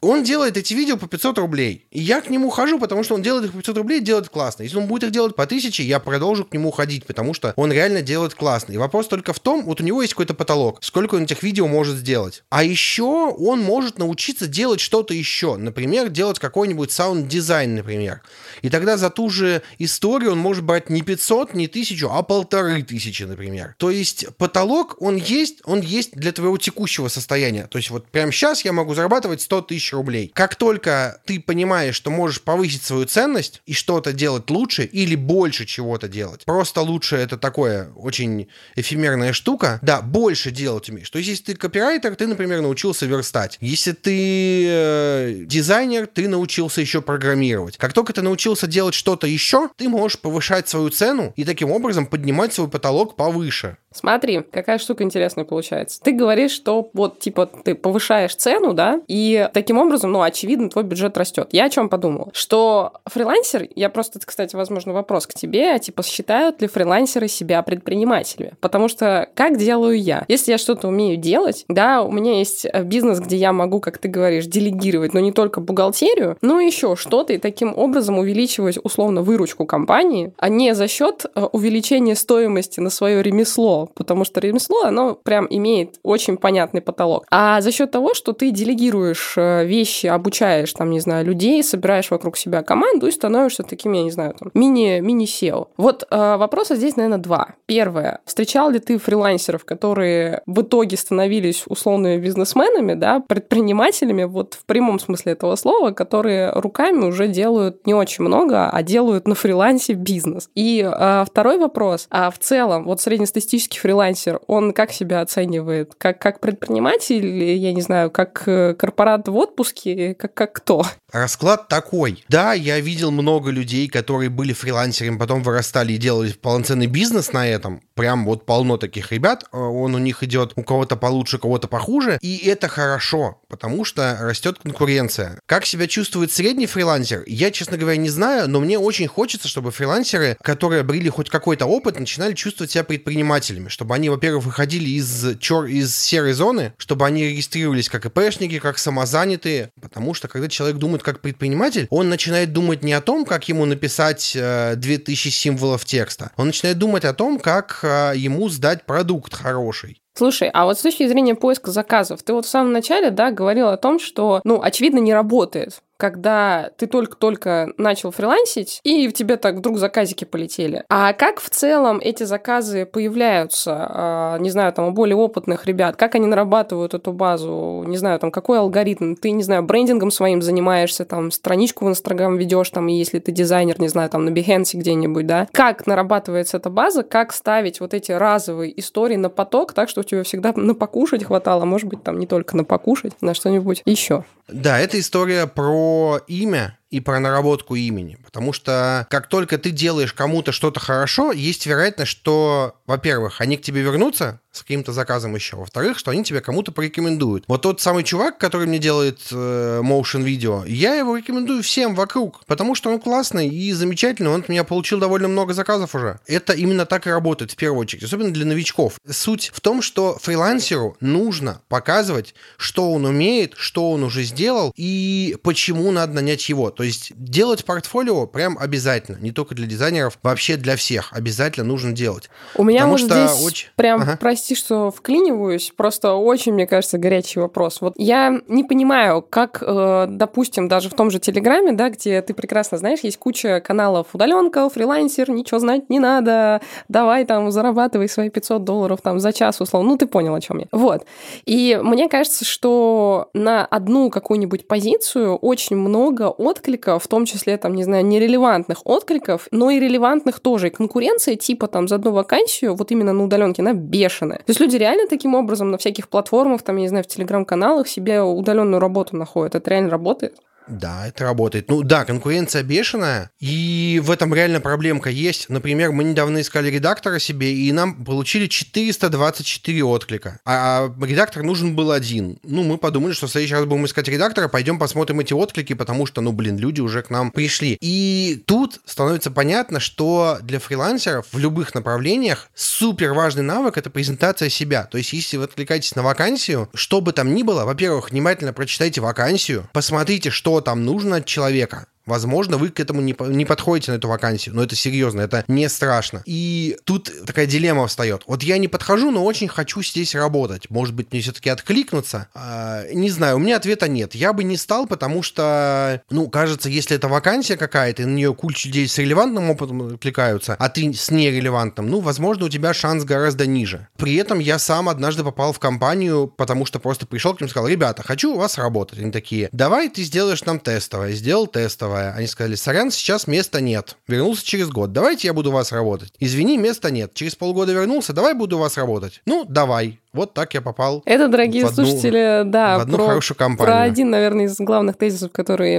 Он 0.00 0.22
делает 0.24 0.56
эти 0.56 0.72
видео 0.72 0.96
по 0.96 1.06
500 1.06 1.38
рублей. 1.38 1.84
И 1.90 2.00
я 2.00 2.20
к 2.20 2.30
нему 2.30 2.48
хожу, 2.50 2.78
потому 2.78 3.04
что 3.04 3.14
он 3.14 3.22
делает 3.22 3.46
их 3.46 3.52
по 3.52 3.58
500 3.58 3.76
рублей, 3.76 4.00
делает 4.00 4.28
классно. 4.28 4.62
Если 4.62 4.78
он 4.78 4.86
будет 4.86 5.04
их 5.04 5.10
делать 5.10 5.36
по 5.36 5.42
1000, 5.42 5.82
я 5.82 6.00
продолжу 6.00 6.44
к 6.44 6.54
нему 6.54 6.70
ходить, 6.70 7.04
потому 7.04 7.34
что 7.34 7.52
он 7.56 7.72
реально 7.72 8.00
делает 8.00 8.34
классно. 8.34 8.72
И 8.72 8.78
вопрос 8.78 9.08
только 9.08 9.32
в 9.32 9.38
том, 9.40 9.64
вот 9.64 9.80
у 9.80 9.84
него 9.84 10.00
есть 10.00 10.14
какой-то 10.14 10.29
потолок, 10.34 10.78
сколько 10.82 11.14
он 11.16 11.24
этих 11.24 11.42
видео 11.42 11.66
может 11.66 11.96
сделать. 11.96 12.42
А 12.50 12.64
еще 12.64 13.30
он 13.30 13.60
может 13.60 13.98
научиться 13.98 14.46
делать 14.46 14.80
что-то 14.80 15.14
еще. 15.14 15.56
Например, 15.56 16.08
делать 16.08 16.38
какой-нибудь 16.38 16.92
саунд-дизайн, 16.92 17.76
например. 17.76 18.22
И 18.62 18.68
тогда 18.68 18.96
за 18.96 19.10
ту 19.10 19.30
же 19.30 19.62
историю 19.78 20.32
он 20.32 20.38
может 20.38 20.64
брать 20.64 20.90
не 20.90 21.02
500, 21.02 21.54
не 21.54 21.66
1000, 21.66 22.08
а 22.10 22.22
полторы 22.22 22.82
тысячи, 22.82 23.22
например. 23.22 23.74
То 23.78 23.90
есть 23.90 24.26
потолок, 24.36 24.96
он 25.00 25.16
есть, 25.16 25.60
он 25.64 25.80
есть 25.80 26.12
для 26.12 26.32
твоего 26.32 26.58
текущего 26.58 27.08
состояния. 27.08 27.66
То 27.66 27.78
есть 27.78 27.90
вот 27.90 28.06
прямо 28.06 28.32
сейчас 28.32 28.64
я 28.64 28.72
могу 28.72 28.94
зарабатывать 28.94 29.40
100 29.40 29.62
тысяч 29.62 29.92
рублей. 29.92 30.30
Как 30.34 30.56
только 30.56 31.20
ты 31.26 31.40
понимаешь, 31.40 31.94
что 31.94 32.10
можешь 32.10 32.42
повысить 32.42 32.82
свою 32.82 33.04
ценность 33.06 33.62
и 33.66 33.72
что-то 33.72 34.12
делать 34.12 34.50
лучше 34.50 34.84
или 34.84 35.14
больше 35.14 35.66
чего-то 35.66 36.08
делать, 36.08 36.44
просто 36.44 36.80
лучше 36.80 37.16
это 37.16 37.36
такое 37.38 37.90
очень 37.92 38.48
эфемерная 38.76 39.32
штука, 39.32 39.78
да, 39.82 40.02
больше 40.20 40.50
делать 40.50 40.90
умеешь. 40.90 41.08
То 41.08 41.16
есть, 41.16 41.30
если 41.30 41.44
ты 41.44 41.54
копирайтер, 41.56 42.14
ты, 42.14 42.26
например, 42.26 42.60
научился 42.60 43.06
верстать. 43.06 43.56
Если 43.62 43.92
ты 43.92 44.66
э, 44.68 45.34
дизайнер, 45.46 46.06
ты 46.06 46.28
научился 46.28 46.82
еще 46.82 47.00
программировать. 47.00 47.78
Как 47.78 47.94
только 47.94 48.12
ты 48.12 48.20
научился 48.20 48.66
делать 48.66 48.94
что-то 48.94 49.26
еще, 49.26 49.70
ты 49.76 49.88
можешь 49.88 50.18
повышать 50.18 50.68
свою 50.68 50.90
цену 50.90 51.32
и 51.36 51.44
таким 51.44 51.70
образом 51.70 52.04
поднимать 52.04 52.52
свой 52.52 52.68
потолок 52.68 53.16
повыше. 53.16 53.78
Смотри, 53.92 54.42
какая 54.42 54.78
штука 54.78 55.02
интересная 55.02 55.44
получается. 55.44 56.00
Ты 56.00 56.12
говоришь, 56.12 56.52
что 56.52 56.90
вот, 56.92 57.18
типа, 57.18 57.46
ты 57.46 57.74
повышаешь 57.74 58.34
цену, 58.36 58.72
да, 58.72 59.00
и 59.08 59.48
таким 59.52 59.78
образом, 59.78 60.12
ну, 60.12 60.22
очевидно, 60.22 60.68
твой 60.68 60.84
бюджет 60.84 61.16
растет. 61.18 61.48
Я 61.52 61.64
о 61.64 61.70
чем 61.70 61.88
подумала? 61.88 62.30
Что 62.32 62.92
фрилансер, 63.06 63.66
я 63.74 63.90
просто, 63.90 64.20
кстати, 64.24 64.54
возможно, 64.54 64.92
вопрос 64.92 65.26
к 65.26 65.34
тебе, 65.34 65.72
а 65.72 65.78
типа, 65.78 66.04
считают 66.04 66.62
ли 66.62 66.68
фрилансеры 66.68 67.26
себя 67.26 67.62
предпринимателями? 67.62 68.52
Потому 68.60 68.88
что 68.88 69.28
как 69.34 69.58
делаю 69.58 70.00
я? 70.00 70.09
Если 70.28 70.52
я 70.52 70.58
что-то 70.58 70.88
умею 70.88 71.16
делать, 71.16 71.64
да, 71.68 72.02
у 72.02 72.10
меня 72.10 72.38
есть 72.38 72.66
э, 72.66 72.82
бизнес, 72.82 73.20
где 73.20 73.36
я 73.36 73.52
могу, 73.52 73.80
как 73.80 73.98
ты 73.98 74.08
говоришь, 74.08 74.46
делегировать, 74.46 75.14
но 75.14 75.20
не 75.20 75.32
только 75.32 75.60
бухгалтерию, 75.60 76.36
но 76.40 76.60
еще 76.60 76.96
что-то, 76.96 77.32
и 77.32 77.38
таким 77.38 77.76
образом 77.76 78.18
увеличивать, 78.18 78.78
условно, 78.82 79.22
выручку 79.22 79.66
компании, 79.66 80.32
а 80.36 80.48
не 80.48 80.74
за 80.74 80.88
счет 80.88 81.26
э, 81.34 81.42
увеличения 81.52 82.14
стоимости 82.14 82.80
на 82.80 82.90
свое 82.90 83.22
ремесло, 83.22 83.90
потому 83.94 84.24
что 84.24 84.40
ремесло, 84.40 84.82
оно 84.84 85.14
прям 85.14 85.46
имеет 85.50 85.98
очень 86.02 86.36
понятный 86.36 86.80
потолок. 86.80 87.26
А 87.30 87.60
за 87.60 87.72
счет 87.72 87.90
того, 87.90 88.14
что 88.14 88.32
ты 88.32 88.50
делегируешь 88.50 89.34
э, 89.36 89.64
вещи, 89.64 90.06
обучаешь, 90.06 90.72
там, 90.72 90.90
не 90.90 91.00
знаю, 91.00 91.24
людей, 91.26 91.62
собираешь 91.62 92.10
вокруг 92.10 92.36
себя 92.36 92.62
команду 92.62 93.06
и 93.06 93.10
становишься 93.10 93.62
таким, 93.62 93.92
я 93.92 94.02
не 94.02 94.10
знаю, 94.10 94.34
там, 94.38 94.50
мини, 94.54 95.00
мини-SEO. 95.00 95.68
Вот 95.76 96.06
э, 96.10 96.36
вопроса 96.36 96.76
здесь, 96.76 96.96
наверное, 96.96 97.18
два. 97.18 97.54
Первое. 97.66 98.20
Встречал 98.24 98.70
ли 98.70 98.78
ты 98.78 98.98
фрилансеров, 98.98 99.64
которые 99.64 99.99
в 100.46 100.62
итоге 100.62 100.96
становились 100.96 101.64
условными 101.66 102.18
бизнесменами, 102.18 102.94
да, 102.94 103.20
предпринимателями, 103.20 104.24
вот 104.24 104.54
в 104.54 104.64
прямом 104.64 104.98
смысле 104.98 105.32
этого 105.32 105.56
слова, 105.56 105.92
которые 105.92 106.50
руками 106.52 107.04
уже 107.04 107.28
делают 107.28 107.86
не 107.86 107.94
очень 107.94 108.24
много, 108.24 108.68
а 108.68 108.82
делают 108.82 109.26
на 109.26 109.34
фрилансе 109.34 109.94
бизнес. 109.94 110.48
И 110.54 110.82
э, 110.82 111.24
второй 111.26 111.58
вопрос. 111.58 112.06
А 112.10 112.30
в 112.30 112.38
целом, 112.38 112.84
вот 112.84 113.00
среднестатистический 113.00 113.78
фрилансер, 113.78 114.40
он 114.46 114.72
как 114.72 114.92
себя 114.92 115.20
оценивает? 115.20 115.92
Как, 115.96 116.18
как 116.18 116.40
предприниматель, 116.40 117.26
я 117.26 117.72
не 117.72 117.82
знаю, 117.82 118.10
как 118.10 118.42
э, 118.46 118.74
корпорат 118.74 119.28
в 119.28 119.36
отпуске, 119.36 120.14
как, 120.14 120.34
как 120.34 120.52
кто? 120.52 120.84
Расклад 121.12 121.68
такой. 121.68 122.24
Да, 122.28 122.52
я 122.52 122.80
видел 122.80 123.10
много 123.10 123.50
людей, 123.50 123.88
которые 123.88 124.30
были 124.30 124.52
фрилансерами, 124.52 125.18
потом 125.18 125.42
вырастали 125.42 125.92
и 125.92 125.98
делали 125.98 126.32
полноценный 126.32 126.86
бизнес 126.86 127.32
на 127.32 127.46
этом. 127.46 127.80
Прям 128.00 128.24
вот 128.24 128.46
полно 128.46 128.78
таких 128.78 129.12
ребят. 129.12 129.44
Э, 129.52 129.58
он 129.58 129.94
у 129.94 129.98
них 129.98 130.22
идет 130.22 130.54
у 130.56 130.62
кого-то 130.62 130.96
получше, 130.96 131.36
у 131.36 131.40
кого-то 131.40 131.68
похуже. 131.68 132.18
И 132.22 132.38
это 132.46 132.66
хорошо, 132.66 133.39
потому 133.50 133.84
что 133.84 134.16
растет 134.20 134.58
конкуренция. 134.62 135.38
Как 135.46 135.66
себя 135.66 135.86
чувствует 135.86 136.32
средний 136.32 136.66
фрилансер, 136.66 137.24
я, 137.26 137.50
честно 137.50 137.76
говоря, 137.76 137.96
не 137.96 138.08
знаю, 138.08 138.48
но 138.48 138.60
мне 138.60 138.78
очень 138.78 139.08
хочется, 139.08 139.48
чтобы 139.48 139.72
фрилансеры, 139.72 140.36
которые 140.42 140.80
обрели 140.80 141.10
хоть 141.10 141.28
какой-то 141.28 141.66
опыт, 141.66 141.98
начинали 141.98 142.34
чувствовать 142.34 142.70
себя 142.70 142.84
предпринимателями 142.84 143.68
чтобы 143.80 143.94
они, 143.94 144.10
во-первых, 144.10 144.44
выходили 144.44 144.90
из, 144.90 145.38
чер... 145.38 145.64
из 145.64 145.96
серой 145.96 146.32
зоны, 146.32 146.74
чтобы 146.76 147.06
они 147.06 147.24
регистрировались 147.24 147.88
как 147.88 148.04
ИПшники, 148.04 148.58
как 148.58 148.78
самозанятые, 148.78 149.70
потому 149.80 150.14
что 150.14 150.28
когда 150.28 150.48
человек 150.48 150.76
думает 150.76 151.02
как 151.02 151.20
предприниматель, 151.20 151.86
он 151.90 152.08
начинает 152.08 152.52
думать 152.52 152.82
не 152.82 152.92
о 152.92 153.00
том, 153.00 153.24
как 153.24 153.48
ему 153.48 153.64
написать 153.64 154.32
э, 154.34 154.74
2000 154.76 155.28
символов 155.30 155.84
текста, 155.84 156.30
он 156.36 156.48
начинает 156.48 156.78
думать 156.78 157.04
о 157.04 157.14
том, 157.14 157.38
как 157.38 157.80
э, 157.82 158.12
ему 158.16 158.48
сдать 158.48 158.84
продукт 158.84 159.34
хороший. 159.34 160.00
Слушай, 160.20 160.50
а 160.52 160.66
вот 160.66 160.78
с 160.78 160.82
точки 160.82 161.08
зрения 161.08 161.34
поиска 161.34 161.70
заказов, 161.70 162.22
ты 162.22 162.34
вот 162.34 162.44
в 162.44 162.48
самом 162.50 162.72
начале, 162.72 163.10
да, 163.10 163.30
говорил 163.30 163.68
о 163.68 163.78
том, 163.78 163.98
что, 163.98 164.42
ну, 164.44 164.60
очевидно, 164.60 164.98
не 164.98 165.14
работает 165.14 165.80
когда 166.00 166.70
ты 166.76 166.86
только-только 166.86 167.72
начал 167.76 168.10
фрилансить, 168.10 168.80
и 168.82 169.06
в 169.06 169.12
тебе 169.12 169.36
так 169.36 169.56
вдруг 169.56 169.78
заказики 169.78 170.24
полетели. 170.24 170.82
А 170.88 171.12
как 171.12 171.40
в 171.40 171.50
целом 171.50 172.00
эти 172.02 172.24
заказы 172.24 172.86
появляются, 172.86 173.86
а, 173.88 174.38
не 174.38 174.50
знаю, 174.50 174.72
там, 174.72 174.86
у 174.86 174.90
более 174.92 175.16
опытных 175.16 175.66
ребят, 175.66 175.96
как 175.96 176.14
они 176.14 176.26
нарабатывают 176.26 176.94
эту 176.94 177.12
базу, 177.12 177.84
не 177.86 177.98
знаю, 177.98 178.18
там, 178.18 178.30
какой 178.30 178.58
алгоритм, 178.58 179.14
ты, 179.14 179.30
не 179.30 179.42
знаю, 179.42 179.62
брендингом 179.62 180.10
своим 180.10 180.40
занимаешься, 180.40 181.04
там, 181.04 181.30
страничку 181.30 181.84
в 181.84 181.88
Инстаграм 181.88 182.36
ведешь, 182.36 182.70
там, 182.70 182.86
если 182.86 183.18
ты 183.18 183.30
дизайнер, 183.30 183.78
не 183.78 183.88
знаю, 183.88 184.08
там, 184.08 184.24
на 184.24 184.30
Behance 184.30 184.70
где-нибудь, 184.74 185.26
да, 185.26 185.46
как 185.52 185.86
нарабатывается 185.86 186.56
эта 186.56 186.70
база, 186.70 187.02
как 187.02 187.32
ставить 187.32 187.80
вот 187.80 187.92
эти 187.92 188.12
разовые 188.12 188.78
истории 188.80 189.16
на 189.16 189.28
поток, 189.28 189.74
так, 189.74 189.90
что 189.90 190.00
у 190.00 190.04
тебя 190.04 190.22
всегда 190.22 190.52
на 190.56 190.74
покушать 190.74 191.24
хватало, 191.24 191.66
может 191.66 191.88
быть, 191.88 192.02
там, 192.02 192.18
не 192.18 192.26
только 192.26 192.56
на 192.56 192.64
покушать, 192.64 193.12
на 193.20 193.34
что-нибудь 193.34 193.82
еще. 193.84 194.24
Да, 194.52 194.78
это 194.78 194.98
история 194.98 195.46
про 195.46 195.89
имя 196.28 196.79
и 196.90 197.00
про 197.00 197.20
наработку 197.20 197.74
имени. 197.76 198.18
Потому 198.24 198.52
что 198.52 199.06
как 199.10 199.28
только 199.28 199.58
ты 199.58 199.70
делаешь 199.70 200.12
кому-то 200.12 200.52
что-то 200.52 200.80
хорошо, 200.80 201.32
есть 201.32 201.66
вероятность, 201.66 202.10
что, 202.10 202.76
во-первых, 202.86 203.40
они 203.40 203.56
к 203.56 203.62
тебе 203.62 203.82
вернутся 203.82 204.40
с 204.52 204.62
каким-то 204.62 204.92
заказом 204.92 205.34
еще, 205.34 205.56
во-вторых, 205.56 205.98
что 205.98 206.10
они 206.10 206.24
тебе 206.24 206.40
кому-то 206.40 206.72
порекомендуют. 206.72 207.44
Вот 207.46 207.62
тот 207.62 207.80
самый 207.80 208.02
чувак, 208.02 208.38
который 208.38 208.66
мне 208.66 208.78
делает 208.78 209.20
э, 209.30 209.80
motion 209.82 210.22
видео, 210.22 210.64
я 210.66 210.96
его 210.96 211.16
рекомендую 211.16 211.62
всем 211.62 211.94
вокруг, 211.94 212.44
потому 212.46 212.74
что 212.74 212.90
он 212.90 213.00
классный 213.00 213.48
и 213.48 213.72
замечательный, 213.72 214.30
он 214.30 214.40
от 214.40 214.48
меня 214.48 214.64
получил 214.64 214.98
довольно 214.98 215.28
много 215.28 215.54
заказов 215.54 215.94
уже. 215.94 216.18
Это 216.26 216.52
именно 216.52 216.84
так 216.84 217.06
и 217.06 217.10
работает 217.10 217.52
в 217.52 217.56
первую 217.56 217.80
очередь, 217.80 218.02
особенно 218.02 218.32
для 218.32 218.44
новичков. 218.44 218.94
Суть 219.08 219.52
в 219.54 219.60
том, 219.60 219.82
что 219.82 220.18
фрилансеру 220.20 220.96
нужно 221.00 221.62
показывать, 221.68 222.34
что 222.56 222.92
он 222.92 223.04
умеет, 223.04 223.54
что 223.56 223.92
он 223.92 224.02
уже 224.02 224.24
сделал 224.24 224.72
и 224.74 225.36
почему 225.42 225.92
надо 225.92 226.14
нанять 226.14 226.48
его. 226.48 226.70
То 226.80 226.84
есть 226.84 227.12
делать 227.14 227.66
портфолио 227.66 228.26
прям 228.26 228.56
обязательно, 228.58 229.18
не 229.20 229.32
только 229.32 229.54
для 229.54 229.66
дизайнеров, 229.66 230.18
вообще 230.22 230.56
для 230.56 230.76
всех 230.76 231.12
обязательно 231.12 231.66
нужно 231.66 231.92
делать. 231.92 232.30
У 232.54 232.64
меня 232.64 232.86
вот 232.86 233.00
здесь 233.00 233.44
очень... 233.44 233.68
прям, 233.76 234.00
ага. 234.00 234.16
прости, 234.18 234.54
что 234.54 234.90
вклиниваюсь, 234.90 235.74
просто 235.76 236.14
очень, 236.14 236.54
мне 236.54 236.66
кажется, 236.66 236.96
горячий 236.96 237.38
вопрос. 237.38 237.82
Вот 237.82 237.92
я 237.98 238.40
не 238.48 238.64
понимаю, 238.64 239.20
как, 239.20 239.62
э, 239.62 240.06
допустим, 240.08 240.68
даже 240.68 240.88
в 240.88 240.94
том 240.94 241.10
же 241.10 241.18
Телеграме, 241.18 241.72
да, 241.72 241.90
где 241.90 242.22
ты 242.22 242.32
прекрасно 242.32 242.78
знаешь, 242.78 243.00
есть 243.02 243.18
куча 243.18 243.60
каналов 243.60 244.14
удаленка, 244.14 244.70
фрилансер, 244.70 245.28
ничего 245.28 245.60
знать 245.60 245.90
не 245.90 245.98
надо, 245.98 246.62
давай 246.88 247.26
там 247.26 247.50
зарабатывай 247.50 248.08
свои 248.08 248.30
500 248.30 248.64
долларов 248.64 249.00
там 249.02 249.20
за 249.20 249.34
час, 249.34 249.60
условно. 249.60 249.90
Ну, 249.90 249.98
ты 249.98 250.06
понял, 250.06 250.34
о 250.34 250.40
чем 250.40 250.60
я. 250.60 250.66
Вот. 250.72 251.04
И 251.44 251.78
мне 251.82 252.08
кажется, 252.08 252.46
что 252.46 253.28
на 253.34 253.66
одну 253.66 254.08
какую-нибудь 254.08 254.66
позицию 254.66 255.36
очень 255.36 255.76
много 255.76 256.30
откликов 256.30 256.69
отклика, 256.70 256.98
в 256.98 257.06
том 257.08 257.26
числе, 257.26 257.56
там, 257.56 257.74
не 257.74 257.84
знаю, 257.84 258.04
нерелевантных 258.06 258.82
откликов, 258.84 259.48
но 259.50 259.70
и 259.70 259.80
релевантных 259.80 260.40
тоже. 260.40 260.68
И 260.68 260.70
конкуренция 260.70 261.36
типа 261.36 261.66
там 261.66 261.88
за 261.88 261.96
одну 261.96 262.12
вакансию, 262.12 262.74
вот 262.74 262.92
именно 262.92 263.12
на 263.12 263.24
удаленке, 263.24 263.62
она 263.62 263.72
бешеная. 263.72 264.38
То 264.38 264.50
есть 264.50 264.60
люди 264.60 264.76
реально 264.76 265.06
таким 265.08 265.34
образом 265.34 265.70
на 265.70 265.78
всяких 265.78 266.08
платформах, 266.08 266.62
там, 266.62 266.76
я 266.76 266.82
не 266.82 266.88
знаю, 266.88 267.04
в 267.04 267.08
телеграм-каналах 267.08 267.88
себе 267.88 268.22
удаленную 268.22 268.80
работу 268.80 269.16
находят. 269.16 269.54
Это 269.54 269.70
реально 269.70 269.90
работает? 269.90 270.34
Да, 270.70 271.08
это 271.08 271.24
работает. 271.24 271.68
Ну 271.68 271.82
да, 271.82 272.04
конкуренция 272.04 272.62
бешеная, 272.62 273.30
и 273.40 274.00
в 274.02 274.10
этом 274.10 274.32
реально 274.32 274.60
проблемка 274.60 275.10
есть. 275.10 275.48
Например, 275.48 275.90
мы 275.90 276.04
недавно 276.04 276.40
искали 276.40 276.70
редактора 276.70 277.18
себе, 277.18 277.52
и 277.52 277.72
нам 277.72 278.04
получили 278.04 278.46
424 278.46 279.84
отклика. 279.84 280.40
А, 280.44 280.92
а 281.00 281.04
редактор 281.04 281.42
нужен 281.42 281.74
был 281.74 281.90
один. 281.90 282.38
Ну, 282.44 282.62
мы 282.62 282.78
подумали, 282.78 283.12
что 283.12 283.26
в 283.26 283.30
следующий 283.30 283.54
раз 283.54 283.64
будем 283.64 283.86
искать 283.86 284.06
редактора, 284.08 284.48
пойдем 284.48 284.78
посмотрим 284.78 285.20
эти 285.20 285.32
отклики, 285.32 285.72
потому 285.72 286.06
что, 286.06 286.20
ну, 286.20 286.32
блин, 286.32 286.58
люди 286.58 286.80
уже 286.80 287.02
к 287.02 287.10
нам 287.10 287.30
пришли. 287.32 287.76
И 287.80 288.42
тут 288.46 288.80
становится 288.84 289.30
понятно, 289.30 289.80
что 289.80 290.38
для 290.42 290.60
фрилансеров 290.60 291.26
в 291.32 291.38
любых 291.38 291.74
направлениях 291.74 292.48
супер 292.54 293.12
важный 293.12 293.42
навык— 293.42 293.76
это 293.78 293.90
презентация 293.90 294.48
себя. 294.48 294.84
То 294.84 294.98
есть, 294.98 295.12
если 295.12 295.36
вы 295.36 295.44
откликаетесь 295.44 295.96
на 295.96 296.02
вакансию, 296.02 296.68
что 296.74 297.00
бы 297.00 297.12
там 297.12 297.34
ни 297.34 297.42
было, 297.42 297.64
во-первых, 297.64 298.10
внимательно 298.10 298.52
прочитайте 298.52 299.00
вакансию, 299.00 299.68
посмотрите, 299.72 300.30
что 300.30 300.59
там 300.60 300.84
нужно 300.84 301.16
от 301.16 301.26
человека. 301.26 301.86
Возможно, 302.10 302.56
вы 302.56 302.70
к 302.70 302.80
этому 302.80 303.00
не, 303.00 303.14
не 303.28 303.44
подходите 303.44 303.92
на 303.92 303.96
эту 303.96 304.08
вакансию, 304.08 304.56
но 304.56 304.64
это 304.64 304.74
серьезно, 304.74 305.20
это 305.20 305.44
не 305.46 305.68
страшно. 305.68 306.24
И 306.26 306.76
тут 306.82 307.08
такая 307.24 307.46
дилемма 307.46 307.86
встает. 307.86 308.24
Вот 308.26 308.42
я 308.42 308.58
не 308.58 308.66
подхожу, 308.66 309.12
но 309.12 309.24
очень 309.24 309.46
хочу 309.46 309.80
здесь 309.80 310.16
работать. 310.16 310.68
Может 310.70 310.92
быть, 310.92 311.12
мне 311.12 311.20
все-таки 311.20 311.50
откликнуться? 311.50 312.26
А, 312.34 312.82
не 312.92 313.10
знаю, 313.10 313.36
у 313.36 313.38
меня 313.38 313.58
ответа 313.58 313.86
нет. 313.86 314.16
Я 314.16 314.32
бы 314.32 314.42
не 314.42 314.56
стал, 314.56 314.88
потому 314.88 315.22
что, 315.22 316.02
ну, 316.10 316.28
кажется, 316.28 316.68
если 316.68 316.96
это 316.96 317.06
вакансия 317.06 317.56
какая-то, 317.56 318.02
и 318.02 318.06
на 318.06 318.14
нее 318.16 318.34
куча 318.34 318.66
людей 318.66 318.88
с 318.88 318.98
релевантным 318.98 319.48
опытом 319.48 319.94
откликаются, 319.94 320.56
а 320.58 320.68
ты 320.68 320.92
с 320.92 321.12
нерелевантным, 321.12 321.88
ну, 321.88 322.00
возможно, 322.00 322.46
у 322.46 322.48
тебя 322.48 322.74
шанс 322.74 323.04
гораздо 323.04 323.46
ниже. 323.46 323.86
При 323.96 324.16
этом 324.16 324.40
я 324.40 324.58
сам 324.58 324.88
однажды 324.88 325.22
попал 325.22 325.52
в 325.52 325.60
компанию, 325.60 326.26
потому 326.26 326.66
что 326.66 326.80
просто 326.80 327.06
пришел 327.06 327.34
к 327.34 327.40
ним 327.40 327.46
и 327.46 327.50
сказал, 327.50 327.68
ребята, 327.68 328.02
хочу 328.02 328.34
у 328.34 328.36
вас 328.36 328.58
работать. 328.58 328.98
Они 328.98 329.12
такие, 329.12 329.48
давай 329.52 329.88
ты 329.88 330.02
сделаешь 330.02 330.44
нам 330.44 330.58
тестовое. 330.58 331.12
Сделал 331.12 331.46
тестовое 331.46 331.99
тестовая. 332.00 332.14
Они 332.14 332.26
сказали, 332.26 332.54
сорян, 332.54 332.90
сейчас 332.90 333.26
места 333.26 333.60
нет. 333.60 333.96
Вернулся 334.08 334.44
через 334.44 334.68
год. 334.68 334.92
Давайте 334.92 335.28
я 335.28 335.34
буду 335.34 335.50
вас 335.50 335.72
работать. 335.72 336.12
Извини, 336.18 336.56
места 336.56 336.90
нет. 336.90 337.14
Через 337.14 337.34
полгода 337.34 337.72
вернулся, 337.72 338.12
давай 338.12 338.34
буду 338.34 338.58
вас 338.58 338.76
работать. 338.76 339.22
Ну, 339.26 339.44
давай. 339.48 340.00
Вот 340.12 340.34
так 340.34 340.54
я 340.54 340.60
попал. 340.60 341.02
Это, 341.06 341.28
дорогие 341.28 341.64
одну, 341.64 341.84
слушатели, 341.84 342.42
да, 342.44 342.78
в 342.78 342.82
одну 342.82 342.96
про, 342.96 343.06
хорошую 343.06 343.38
компанию. 343.38 343.72
Про 343.72 343.82
один, 343.82 344.10
наверное, 344.10 344.46
из 344.46 344.56
главных 344.58 344.96
тезисов, 344.96 345.30
которые 345.30 345.74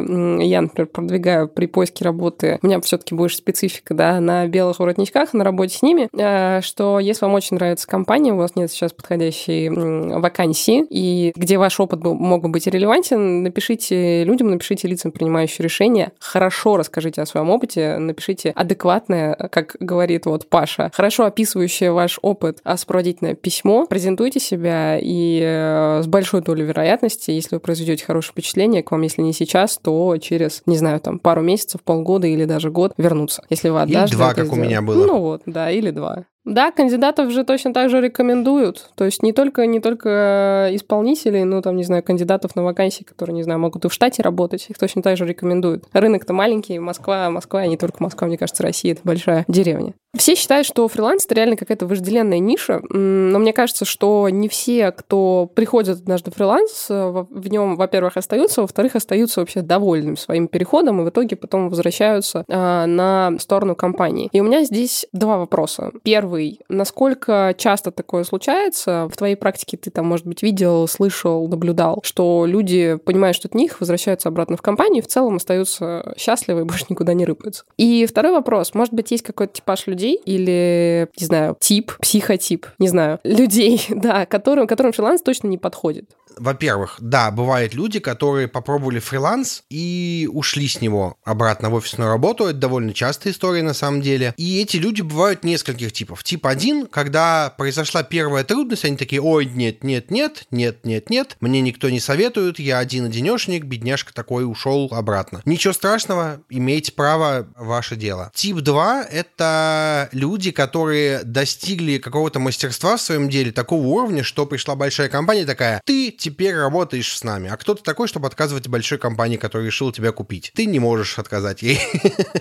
я, 0.47 0.61
например, 0.61 0.87
продвигаю 0.87 1.49
при 1.49 1.65
поиске 1.65 2.05
работы. 2.05 2.57
У 2.61 2.67
меня 2.67 2.79
все-таки 2.79 3.13
больше 3.13 3.37
специфика, 3.37 3.93
да, 3.93 4.21
на 4.21 4.47
белых 4.47 4.79
воротничках, 4.79 5.33
на 5.33 5.43
работе 5.43 5.77
с 5.77 5.81
ними, 5.81 6.07
э, 6.17 6.61
что 6.61 6.99
если 6.99 7.25
вам 7.25 7.33
очень 7.33 7.57
нравится 7.57 7.85
компания, 7.87 8.31
у 8.31 8.37
вас 8.37 8.55
нет 8.55 8.71
сейчас 8.71 8.93
подходящей 8.93 9.69
вакансии, 9.69 10.85
и 10.89 11.33
где 11.35 11.57
ваш 11.57 11.79
опыт 11.81 12.01
мог 12.01 12.43
бы 12.43 12.49
быть 12.49 12.67
релевантен, 12.67 13.43
напишите 13.43 14.23
людям, 14.23 14.49
напишите 14.49 14.87
лицам, 14.87 15.11
принимающим 15.11 15.65
решения, 15.65 16.13
хорошо 16.19 16.77
расскажите 16.77 17.21
о 17.21 17.25
своем 17.25 17.49
опыте, 17.49 17.97
напишите 17.97 18.51
адекватное, 18.51 19.35
как 19.51 19.75
говорит 19.81 20.25
вот 20.25 20.47
Паша, 20.47 20.89
хорошо 20.93 21.25
описывающее 21.25 21.91
ваш 21.91 22.17
опыт, 22.21 22.59
а 22.63 22.77
сопроводительное 22.77 23.35
письмо, 23.35 23.85
презентуйте 23.87 24.20
презентуйте 24.21 24.39
себя, 24.39 24.99
и 25.01 25.41
э, 25.43 26.01
с 26.03 26.07
большой 26.07 26.41
долей 26.41 26.63
вероятности, 26.63 27.31
если 27.31 27.55
вы 27.55 27.59
произведете 27.59 28.05
хорошее 28.05 28.33
впечатление, 28.33 28.83
к 28.83 28.91
вам, 28.91 29.01
если 29.01 29.21
не 29.21 29.33
сейчас, 29.33 29.77
то 29.77 30.15
через, 30.17 30.61
не 30.65 30.77
знаю, 30.77 30.99
там, 30.99 31.19
пару 31.19 31.41
месяцев, 31.41 31.81
полгода 31.81 32.27
или 32.27 32.45
даже 32.45 32.69
год 32.69 32.93
вернуться. 32.97 33.43
Если 33.49 33.69
вы 33.69 33.81
однажды 33.81 34.15
Или 34.15 34.17
два, 34.17 34.33
как 34.33 34.45
сделали. 34.45 34.59
у 34.59 34.63
меня 34.63 34.81
было. 34.81 35.05
Ну 35.05 35.19
вот, 35.19 35.41
да, 35.45 35.71
или 35.71 35.91
два. 35.91 36.25
Да, 36.43 36.71
кандидатов 36.71 37.31
же 37.31 37.43
точно 37.43 37.73
так 37.73 37.89
же 37.89 38.01
рекомендуют. 38.01 38.89
То 38.95 39.05
есть 39.05 39.21
не 39.21 39.31
только, 39.31 39.65
не 39.67 39.79
только 39.79 40.69
исполнителей, 40.71 41.43
но 41.43 41.61
там, 41.61 41.75
не 41.75 41.83
знаю, 41.83 42.03
кандидатов 42.03 42.55
на 42.55 42.63
вакансии, 42.63 43.03
которые, 43.03 43.35
не 43.35 43.43
знаю, 43.43 43.59
могут 43.59 43.85
и 43.85 43.89
в 43.89 43.93
штате 43.93 44.23
работать, 44.23 44.67
их 44.69 44.77
точно 44.77 45.01
так 45.01 45.17
же 45.17 45.25
рекомендуют. 45.25 45.85
Рынок-то 45.93 46.33
маленький, 46.33 46.79
Москва, 46.79 47.29
Москва, 47.29 47.61
а 47.61 47.67
не 47.67 47.77
только 47.77 48.01
Москва, 48.01 48.27
мне 48.27 48.37
кажется, 48.37 48.63
Россия— 48.63 48.93
это 48.93 49.01
большая 49.03 49.45
деревня. 49.47 49.93
Все 50.17 50.35
считают, 50.35 50.67
что 50.67 50.87
фриланс— 50.89 51.25
это 51.25 51.35
реально 51.35 51.55
какая-то 51.55 51.87
вожделенная 51.87 52.39
ниша, 52.39 52.81
но 52.89 53.39
мне 53.39 53.53
кажется, 53.53 53.85
что 53.85 54.27
не 54.29 54.49
все, 54.49 54.91
кто 54.91 55.49
приходит 55.55 55.99
однажды 55.99 56.31
в 56.31 56.35
фриланс, 56.35 56.87
э, 56.89 57.25
в 57.29 57.47
нем, 57.47 57.77
во-первых, 57.77 58.17
остаются, 58.17 58.61
во-вторых, 58.61 58.95
остаются 58.95 59.39
вообще 59.39 59.61
довольными 59.61 60.15
своим 60.15 60.49
переходом 60.49 60.99
и 60.99 61.05
в 61.05 61.09
итоге 61.09 61.37
потом 61.37 61.69
возвращаются 61.69 62.43
а, 62.49 62.85
на 62.87 63.37
сторону 63.39 63.75
компании. 63.75 64.27
И 64.33 64.41
у 64.41 64.43
меня 64.43 64.65
здесь 64.65 65.05
два 65.13 65.37
вопроса. 65.37 65.91
Первый 66.03 66.30
первый. 66.31 66.59
Насколько 66.69 67.53
часто 67.57 67.91
такое 67.91 68.23
случается? 68.23 69.09
В 69.11 69.17
твоей 69.17 69.35
практике 69.35 69.77
ты 69.77 69.91
там, 69.91 70.05
может 70.05 70.25
быть, 70.25 70.43
видел, 70.43 70.87
слышал, 70.87 71.47
наблюдал, 71.47 71.99
что 72.03 72.45
люди, 72.45 72.97
понимая, 73.03 73.33
что 73.33 73.47
это 73.47 73.57
них, 73.57 73.79
возвращаются 73.79 74.29
обратно 74.29 74.55
в 74.55 74.61
компанию 74.61 75.03
в 75.03 75.07
целом 75.07 75.35
остаются 75.35 76.13
счастливы 76.17 76.61
и 76.61 76.63
больше 76.71 76.85
никуда 76.89 77.13
не 77.13 77.25
рыпаются. 77.25 77.65
И 77.77 78.05
второй 78.05 78.31
вопрос. 78.31 78.73
Может 78.73 78.93
быть, 78.93 79.11
есть 79.11 79.23
какой-то 79.23 79.53
типаж 79.53 79.87
людей 79.87 80.19
или, 80.25 81.09
не 81.19 81.25
знаю, 81.25 81.57
тип, 81.59 81.91
психотип, 81.99 82.67
не 82.79 82.87
знаю, 82.87 83.19
людей, 83.23 83.85
да, 83.89 84.25
которым, 84.25 84.67
которым 84.67 84.93
фриланс 84.93 85.21
точно 85.21 85.47
не 85.47 85.57
подходит 85.57 86.05
во-первых, 86.37 86.97
да, 86.99 87.31
бывают 87.31 87.73
люди, 87.73 87.99
которые 87.99 88.47
попробовали 88.47 88.99
фриланс 88.99 89.63
и 89.69 90.29
ушли 90.31 90.67
с 90.67 90.81
него 90.81 91.17
обратно 91.23 91.69
в 91.69 91.75
офисную 91.75 92.09
работу. 92.09 92.45
Это 92.45 92.59
довольно 92.59 92.93
частая 92.93 93.33
история 93.33 93.63
на 93.63 93.73
самом 93.73 94.01
деле. 94.01 94.33
И 94.37 94.61
эти 94.61 94.77
люди 94.77 95.01
бывают 95.01 95.43
нескольких 95.43 95.91
типов. 95.91 96.23
Тип 96.23 96.45
один, 96.45 96.87
когда 96.87 97.53
произошла 97.57 98.03
первая 98.03 98.43
трудность, 98.43 98.85
они 98.85 98.97
такие, 98.97 99.21
ой, 99.21 99.45
нет, 99.45 99.83
нет, 99.83 100.11
нет, 100.11 100.45
нет, 100.51 100.85
нет, 100.85 101.09
нет, 101.09 101.37
мне 101.39 101.61
никто 101.61 101.89
не 101.89 101.99
советует, 101.99 102.59
я 102.59 102.79
один-одинешник, 102.79 103.65
бедняжка 103.65 104.13
такой 104.13 104.49
ушел 104.49 104.89
обратно. 104.91 105.41
Ничего 105.45 105.73
страшного, 105.73 106.41
имейте 106.49 106.91
право, 106.91 107.47
ваше 107.57 107.95
дело. 107.95 108.31
Тип 108.33 108.57
2— 108.57 109.03
это 109.11 110.09
люди, 110.11 110.51
которые 110.51 111.23
достигли 111.23 111.97
какого-то 111.97 112.39
мастерства 112.39 112.97
в 112.97 113.01
своем 113.01 113.29
деле, 113.29 113.51
такого 113.51 113.85
уровня, 113.85 114.23
что 114.23 114.45
пришла 114.45 114.75
большая 114.75 115.09
компания 115.09 115.45
такая, 115.45 115.81
ты 115.85 116.11
теперь 116.21 116.55
работаешь 116.55 117.17
с 117.17 117.23
нами. 117.23 117.49
А 117.49 117.57
кто 117.57 117.73
ты 117.73 117.81
такой, 117.81 118.07
чтобы 118.07 118.27
отказывать 118.27 118.67
большой 118.67 118.99
компании, 118.99 119.37
которая 119.37 119.65
решила 119.65 119.91
тебя 119.91 120.11
купить? 120.11 120.51
Ты 120.55 120.67
не 120.67 120.77
можешь 120.77 121.17
отказать 121.17 121.63
ей. 121.63 121.79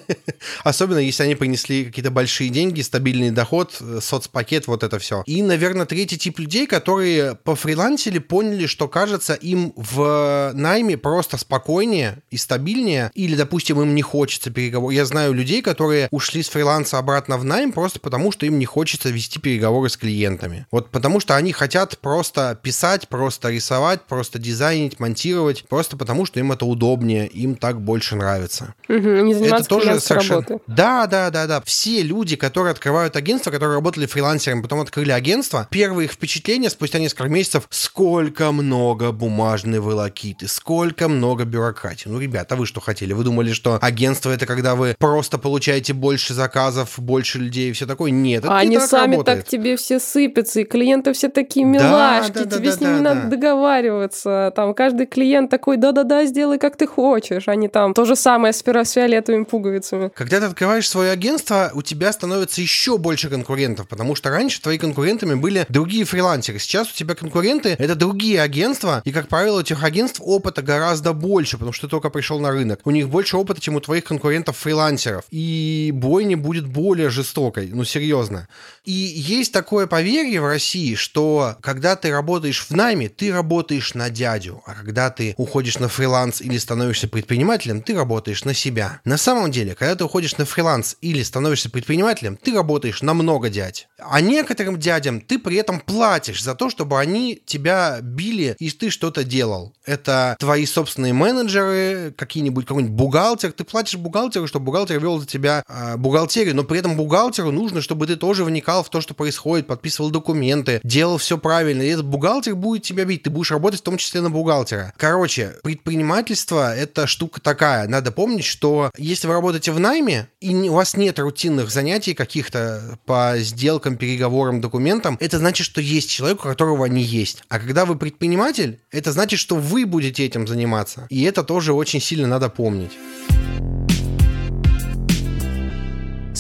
Особенно, 0.65 0.99
если 0.99 1.23
они 1.23 1.35
принесли 1.35 1.87
какие-то 1.87 2.11
большие 2.11 2.51
деньги, 2.51 2.83
стабильный 2.83 3.31
доход, 3.31 3.77
э, 3.81 4.01
соцпакет, 4.03 4.67
вот 4.67 4.83
это 4.83 4.99
все. 4.99 5.23
И, 5.25 5.41
наверное, 5.41 5.87
третий 5.87 6.19
тип 6.19 6.39
людей, 6.39 6.67
которые 6.67 7.37
пофрилансили, 7.37 8.19
поняли, 8.19 8.67
что, 8.67 8.87
кажется, 8.87 9.33
им 9.33 9.73
в 9.77 10.53
найме 10.55 10.99
просто 10.99 11.39
спокойнее 11.39 12.23
и 12.31 12.37
стабильнее, 12.37 13.11
или, 13.15 13.35
допустим, 13.35 13.81
им 13.81 13.95
не 13.95 14.03
хочется 14.03 14.51
переговоров. 14.51 14.95
Я 14.95 15.07
знаю 15.07 15.33
людей, 15.33 15.63
которые 15.63 16.09
ушли 16.11 16.43
с 16.43 16.51
фриланса 16.51 16.99
обратно 16.99 17.39
в 17.39 17.45
найм 17.45 17.73
просто 17.73 17.99
потому, 17.99 18.31
что 18.31 18.45
им 18.45 18.59
не 18.59 18.67
хочется 18.67 19.09
вести 19.09 19.39
переговоры 19.39 19.89
с 19.89 19.97
клиентами. 19.97 20.67
Вот 20.71 20.91
потому 20.91 21.19
что 21.19 21.35
они 21.35 21.53
хотят 21.53 21.99
просто 21.99 22.59
писать, 22.63 23.09
просто 23.09 23.49
рисовать, 23.49 23.70
рисовать, 23.71 24.03
просто 24.03 24.39
дизайнить, 24.39 24.99
монтировать, 24.99 25.65
просто 25.69 25.97
потому 25.97 26.27
что 26.27 26.41
им 26.41 26.51
это 26.51 26.67
удобнее, 26.67 27.29
им 27.29 27.55
так 27.55 27.81
больше 27.81 28.17
нравится. 28.17 28.75
Угу, 28.89 28.97
не 28.99 29.35
это 29.47 29.65
тоже 29.65 30.01
совершенно... 30.01 30.41
работой. 30.41 30.59
Да, 30.67 31.07
да, 31.07 31.31
да, 31.31 31.47
да. 31.47 31.63
Все 31.65 32.03
люди, 32.03 32.37
которые 32.37 32.73
открывают 32.73 33.15
агентство, 33.17 33.51
которые 33.51 33.77
работали 33.77 34.07
фрилансером, 34.07 34.63
потом 34.63 34.81
открыли 34.81 35.13
агентство, 35.13 35.69
первые 35.71 36.07
их 36.07 36.13
впечатления 36.13 36.69
спустя 36.69 36.99
несколько 36.99 37.29
месяцев, 37.29 37.69
сколько 37.71 38.51
много 38.51 39.13
бумажной 39.13 39.79
волокиты, 39.79 40.49
сколько 40.49 41.09
много 41.09 41.45
бюрократии. 41.45 42.09
Ну, 42.09 42.19
ребята, 42.19 42.57
вы 42.57 42.67
что 42.67 42.81
хотели? 42.81 43.13
Вы 43.13 43.23
думали, 43.25 43.53
что 43.53 43.79
агентство 43.81 44.31
это 44.31 44.47
когда 44.47 44.75
вы 44.75 44.97
просто 44.99 45.39
получаете 45.39 45.93
больше 45.93 46.35
заказов, 46.35 46.95
больше 46.99 47.39
людей 47.39 47.71
и 47.71 47.73
все 47.73 47.87
такое? 47.87 48.11
Нет, 48.11 48.45
это 48.45 48.57
а 48.57 48.65
не 48.65 48.69
они 48.69 48.79
так 48.79 48.89
сами 48.89 49.13
работает. 49.13 49.39
так 49.39 49.49
тебе 49.49 49.77
все 49.77 50.01
сыпятся, 50.01 50.61
и 50.61 50.65
клиенты 50.65 51.13
все 51.13 51.29
такие 51.29 51.65
милашки, 51.65 52.33
да, 52.33 52.45
да, 52.45 52.57
тебе 52.57 52.71
да, 52.71 52.77
с 52.77 52.81
ними 52.81 52.97
да, 52.97 53.01
надо 53.01 53.21
да. 53.23 53.29
договариваться 53.29 53.60
договариваться. 53.61 54.53
Там 54.57 54.75
каждый 54.75 55.07
клиент 55.07 55.51
такой, 55.51 55.77
да-да-да, 55.77 56.25
сделай 56.25 56.59
как 56.59 56.77
ты 56.77 56.87
хочешь. 56.87 57.49
Они 57.49 57.69
там 57.69 57.95
то 57.95 58.05
же 58.05 58.17
самое 58.17 58.53
с, 58.53 58.63
фиолетовыми 58.63 59.45
пуговицами. 59.45 60.11
Когда 60.15 60.41
ты 60.41 60.47
открываешь 60.47 60.89
свое 60.89 61.11
агентство, 61.11 61.71
у 61.75 61.83
тебя 61.83 62.13
становится 62.13 62.61
еще 62.61 62.99
больше 62.99 63.29
конкурентов, 63.29 63.89
потому 63.89 64.15
что 64.15 64.31
раньше 64.31 64.61
твои 64.61 64.79
конкурентами 64.79 65.35
были 65.35 65.67
другие 65.69 66.05
фрилансеры. 66.05 66.59
Сейчас 66.59 66.91
у 66.91 66.95
тебя 66.95 67.15
конкуренты— 67.15 67.77
это 67.79 67.95
другие 67.95 68.41
агентства, 68.41 69.03
и, 69.05 69.13
как 69.13 69.29
правило, 69.29 69.59
у 69.59 69.61
этих 69.61 69.85
агентств 69.85 70.21
опыта 70.25 70.63
гораздо 70.63 71.13
больше, 71.13 71.57
потому 71.57 71.73
что 71.73 71.87
ты 71.87 71.91
только 71.91 72.11
пришел 72.11 72.41
на 72.41 72.51
рынок. 72.51 72.81
У 72.85 72.91
них 72.91 73.09
больше 73.09 73.37
опыта, 73.37 73.61
чем 73.61 73.77
у 73.77 73.81
твоих 73.81 74.05
конкурентов-фрилансеров. 74.05 75.25
И 75.31 75.91
бойня 75.95 76.37
будет 76.37 76.67
более 76.67 77.11
жестокой, 77.11 77.71
ну, 77.73 77.85
серьезно. 77.85 78.49
И 78.85 78.93
есть 78.93 79.53
такое 79.53 79.87
поверье 79.87 80.41
в 80.41 80.47
России, 80.47 80.95
что 80.95 81.57
когда 81.61 81.97
ты 81.97 82.11
работаешь 82.11 82.67
в 82.69 82.71
найме, 82.75 83.09
ты 83.09 83.33
работаешь 83.33 83.50
на 83.95 84.11
дядю, 84.11 84.63
а 84.65 84.75
когда 84.75 85.11
ты 85.11 85.35
уходишь 85.37 85.79
на 85.79 85.89
фриланс 85.89 86.41
или 86.41 86.57
становишься 86.57 87.09
предпринимателем, 87.09 87.83
ты 87.83 87.97
работаешь 87.97 88.45
на 88.45 88.55
себя. 88.55 89.01
На 89.05 89.17
самом 89.17 89.51
деле, 89.51 89.75
когда 89.75 89.97
ты 89.97 90.05
уходишь 90.05 90.37
на 90.39 90.45
фриланс 90.45 90.97
или 91.01 91.23
становишься 91.23 91.69
предпринимателем, 91.69 92.37
ты 92.37 92.55
работаешь 92.55 93.03
на 93.03 93.13
много 93.13 93.51
дядь. 93.51 93.89
А 93.99 94.21
некоторым 94.21 94.79
дядям 94.79 95.21
ты 95.21 95.39
при 95.39 95.57
этом 95.57 95.81
платишь 95.81 96.43
за 96.43 96.55
то, 96.55 96.71
чтобы 96.71 97.01
они 97.01 97.43
тебя 97.45 97.99
били 98.01 98.55
и 98.59 98.71
ты 98.71 98.91
что-то 98.91 99.25
делал. 99.25 99.75
Это 99.85 100.37
твои 100.39 100.65
собственные 100.65 101.13
менеджеры, 101.13 102.15
какие-нибудь 102.17 102.67
какой-нибудь 102.67 102.95
бухгалтер. 102.95 103.53
Ты 103.53 103.65
платишь 103.65 103.99
бухгалтеру, 103.99 104.47
чтобы 104.47 104.67
бухгалтер 104.67 105.01
вел 105.01 105.19
за 105.19 105.27
тебя 105.27 105.65
э, 105.67 105.97
бухгалтерию, 105.97 106.55
но 106.55 106.63
при 106.63 106.79
этом 106.79 106.97
бухгалтеру 106.97 107.51
нужно, 107.51 107.81
чтобы 107.81 108.07
ты 108.07 108.15
тоже 108.15 108.45
вникал 108.45 108.85
в 108.85 108.91
то, 108.91 109.01
что 109.01 109.15
происходит, 109.15 109.67
подписывал 109.67 110.11
документы, 110.11 110.81
делал 110.85 111.19
все 111.19 111.37
правильно. 111.37 111.83
И 111.83 111.89
этот 111.89 112.07
бухгалтер 112.07 112.55
будет 112.55 112.85
тебя 112.85 113.05
бить. 113.05 113.25
Ты 113.25 113.31
ты 113.31 113.35
будешь 113.41 113.51
работать 113.51 113.81
в 113.81 113.85
том 113.85 113.97
числе 113.97 114.21
на 114.21 114.31
бухгалтера. 114.31 114.93
Короче, 114.99 115.55
предпринимательство— 115.63 116.77
это 116.77 117.07
штука 117.07 117.41
такая. 117.41 117.89
Надо 117.89 118.13
помнить, 118.13 118.45
что 118.45 118.91
если 118.99 119.27
вы 119.27 119.33
работаете 119.33 119.73
в 119.73 119.81
найме, 119.81 120.29
и 120.41 120.55
у 120.69 120.75
вас 120.75 120.95
нет 120.95 121.19
рутинных 121.19 121.71
занятий 121.71 122.13
каких-то 122.13 122.99
по 123.07 123.35
сделкам, 123.39 123.97
переговорам, 123.97 124.61
документам, 124.61 125.17
это 125.21 125.39
значит, 125.39 125.65
что 125.65 125.81
есть 125.81 126.11
человек, 126.11 126.41
у 126.45 126.49
которого 126.49 126.85
они 126.85 127.03
есть. 127.03 127.43
А 127.49 127.59
когда 127.59 127.87
вы 127.87 127.97
предприниматель, 127.97 128.79
это 128.91 129.11
значит, 129.11 129.41
что 129.41 129.57
вы 129.57 129.87
будете 129.87 130.25
этим 130.25 130.47
заниматься. 130.47 131.07
И 131.09 131.23
это 131.23 131.43
тоже 131.43 131.73
очень 131.73 132.01
сильно 132.01 132.27
надо 132.27 132.51
помнить. 132.51 132.93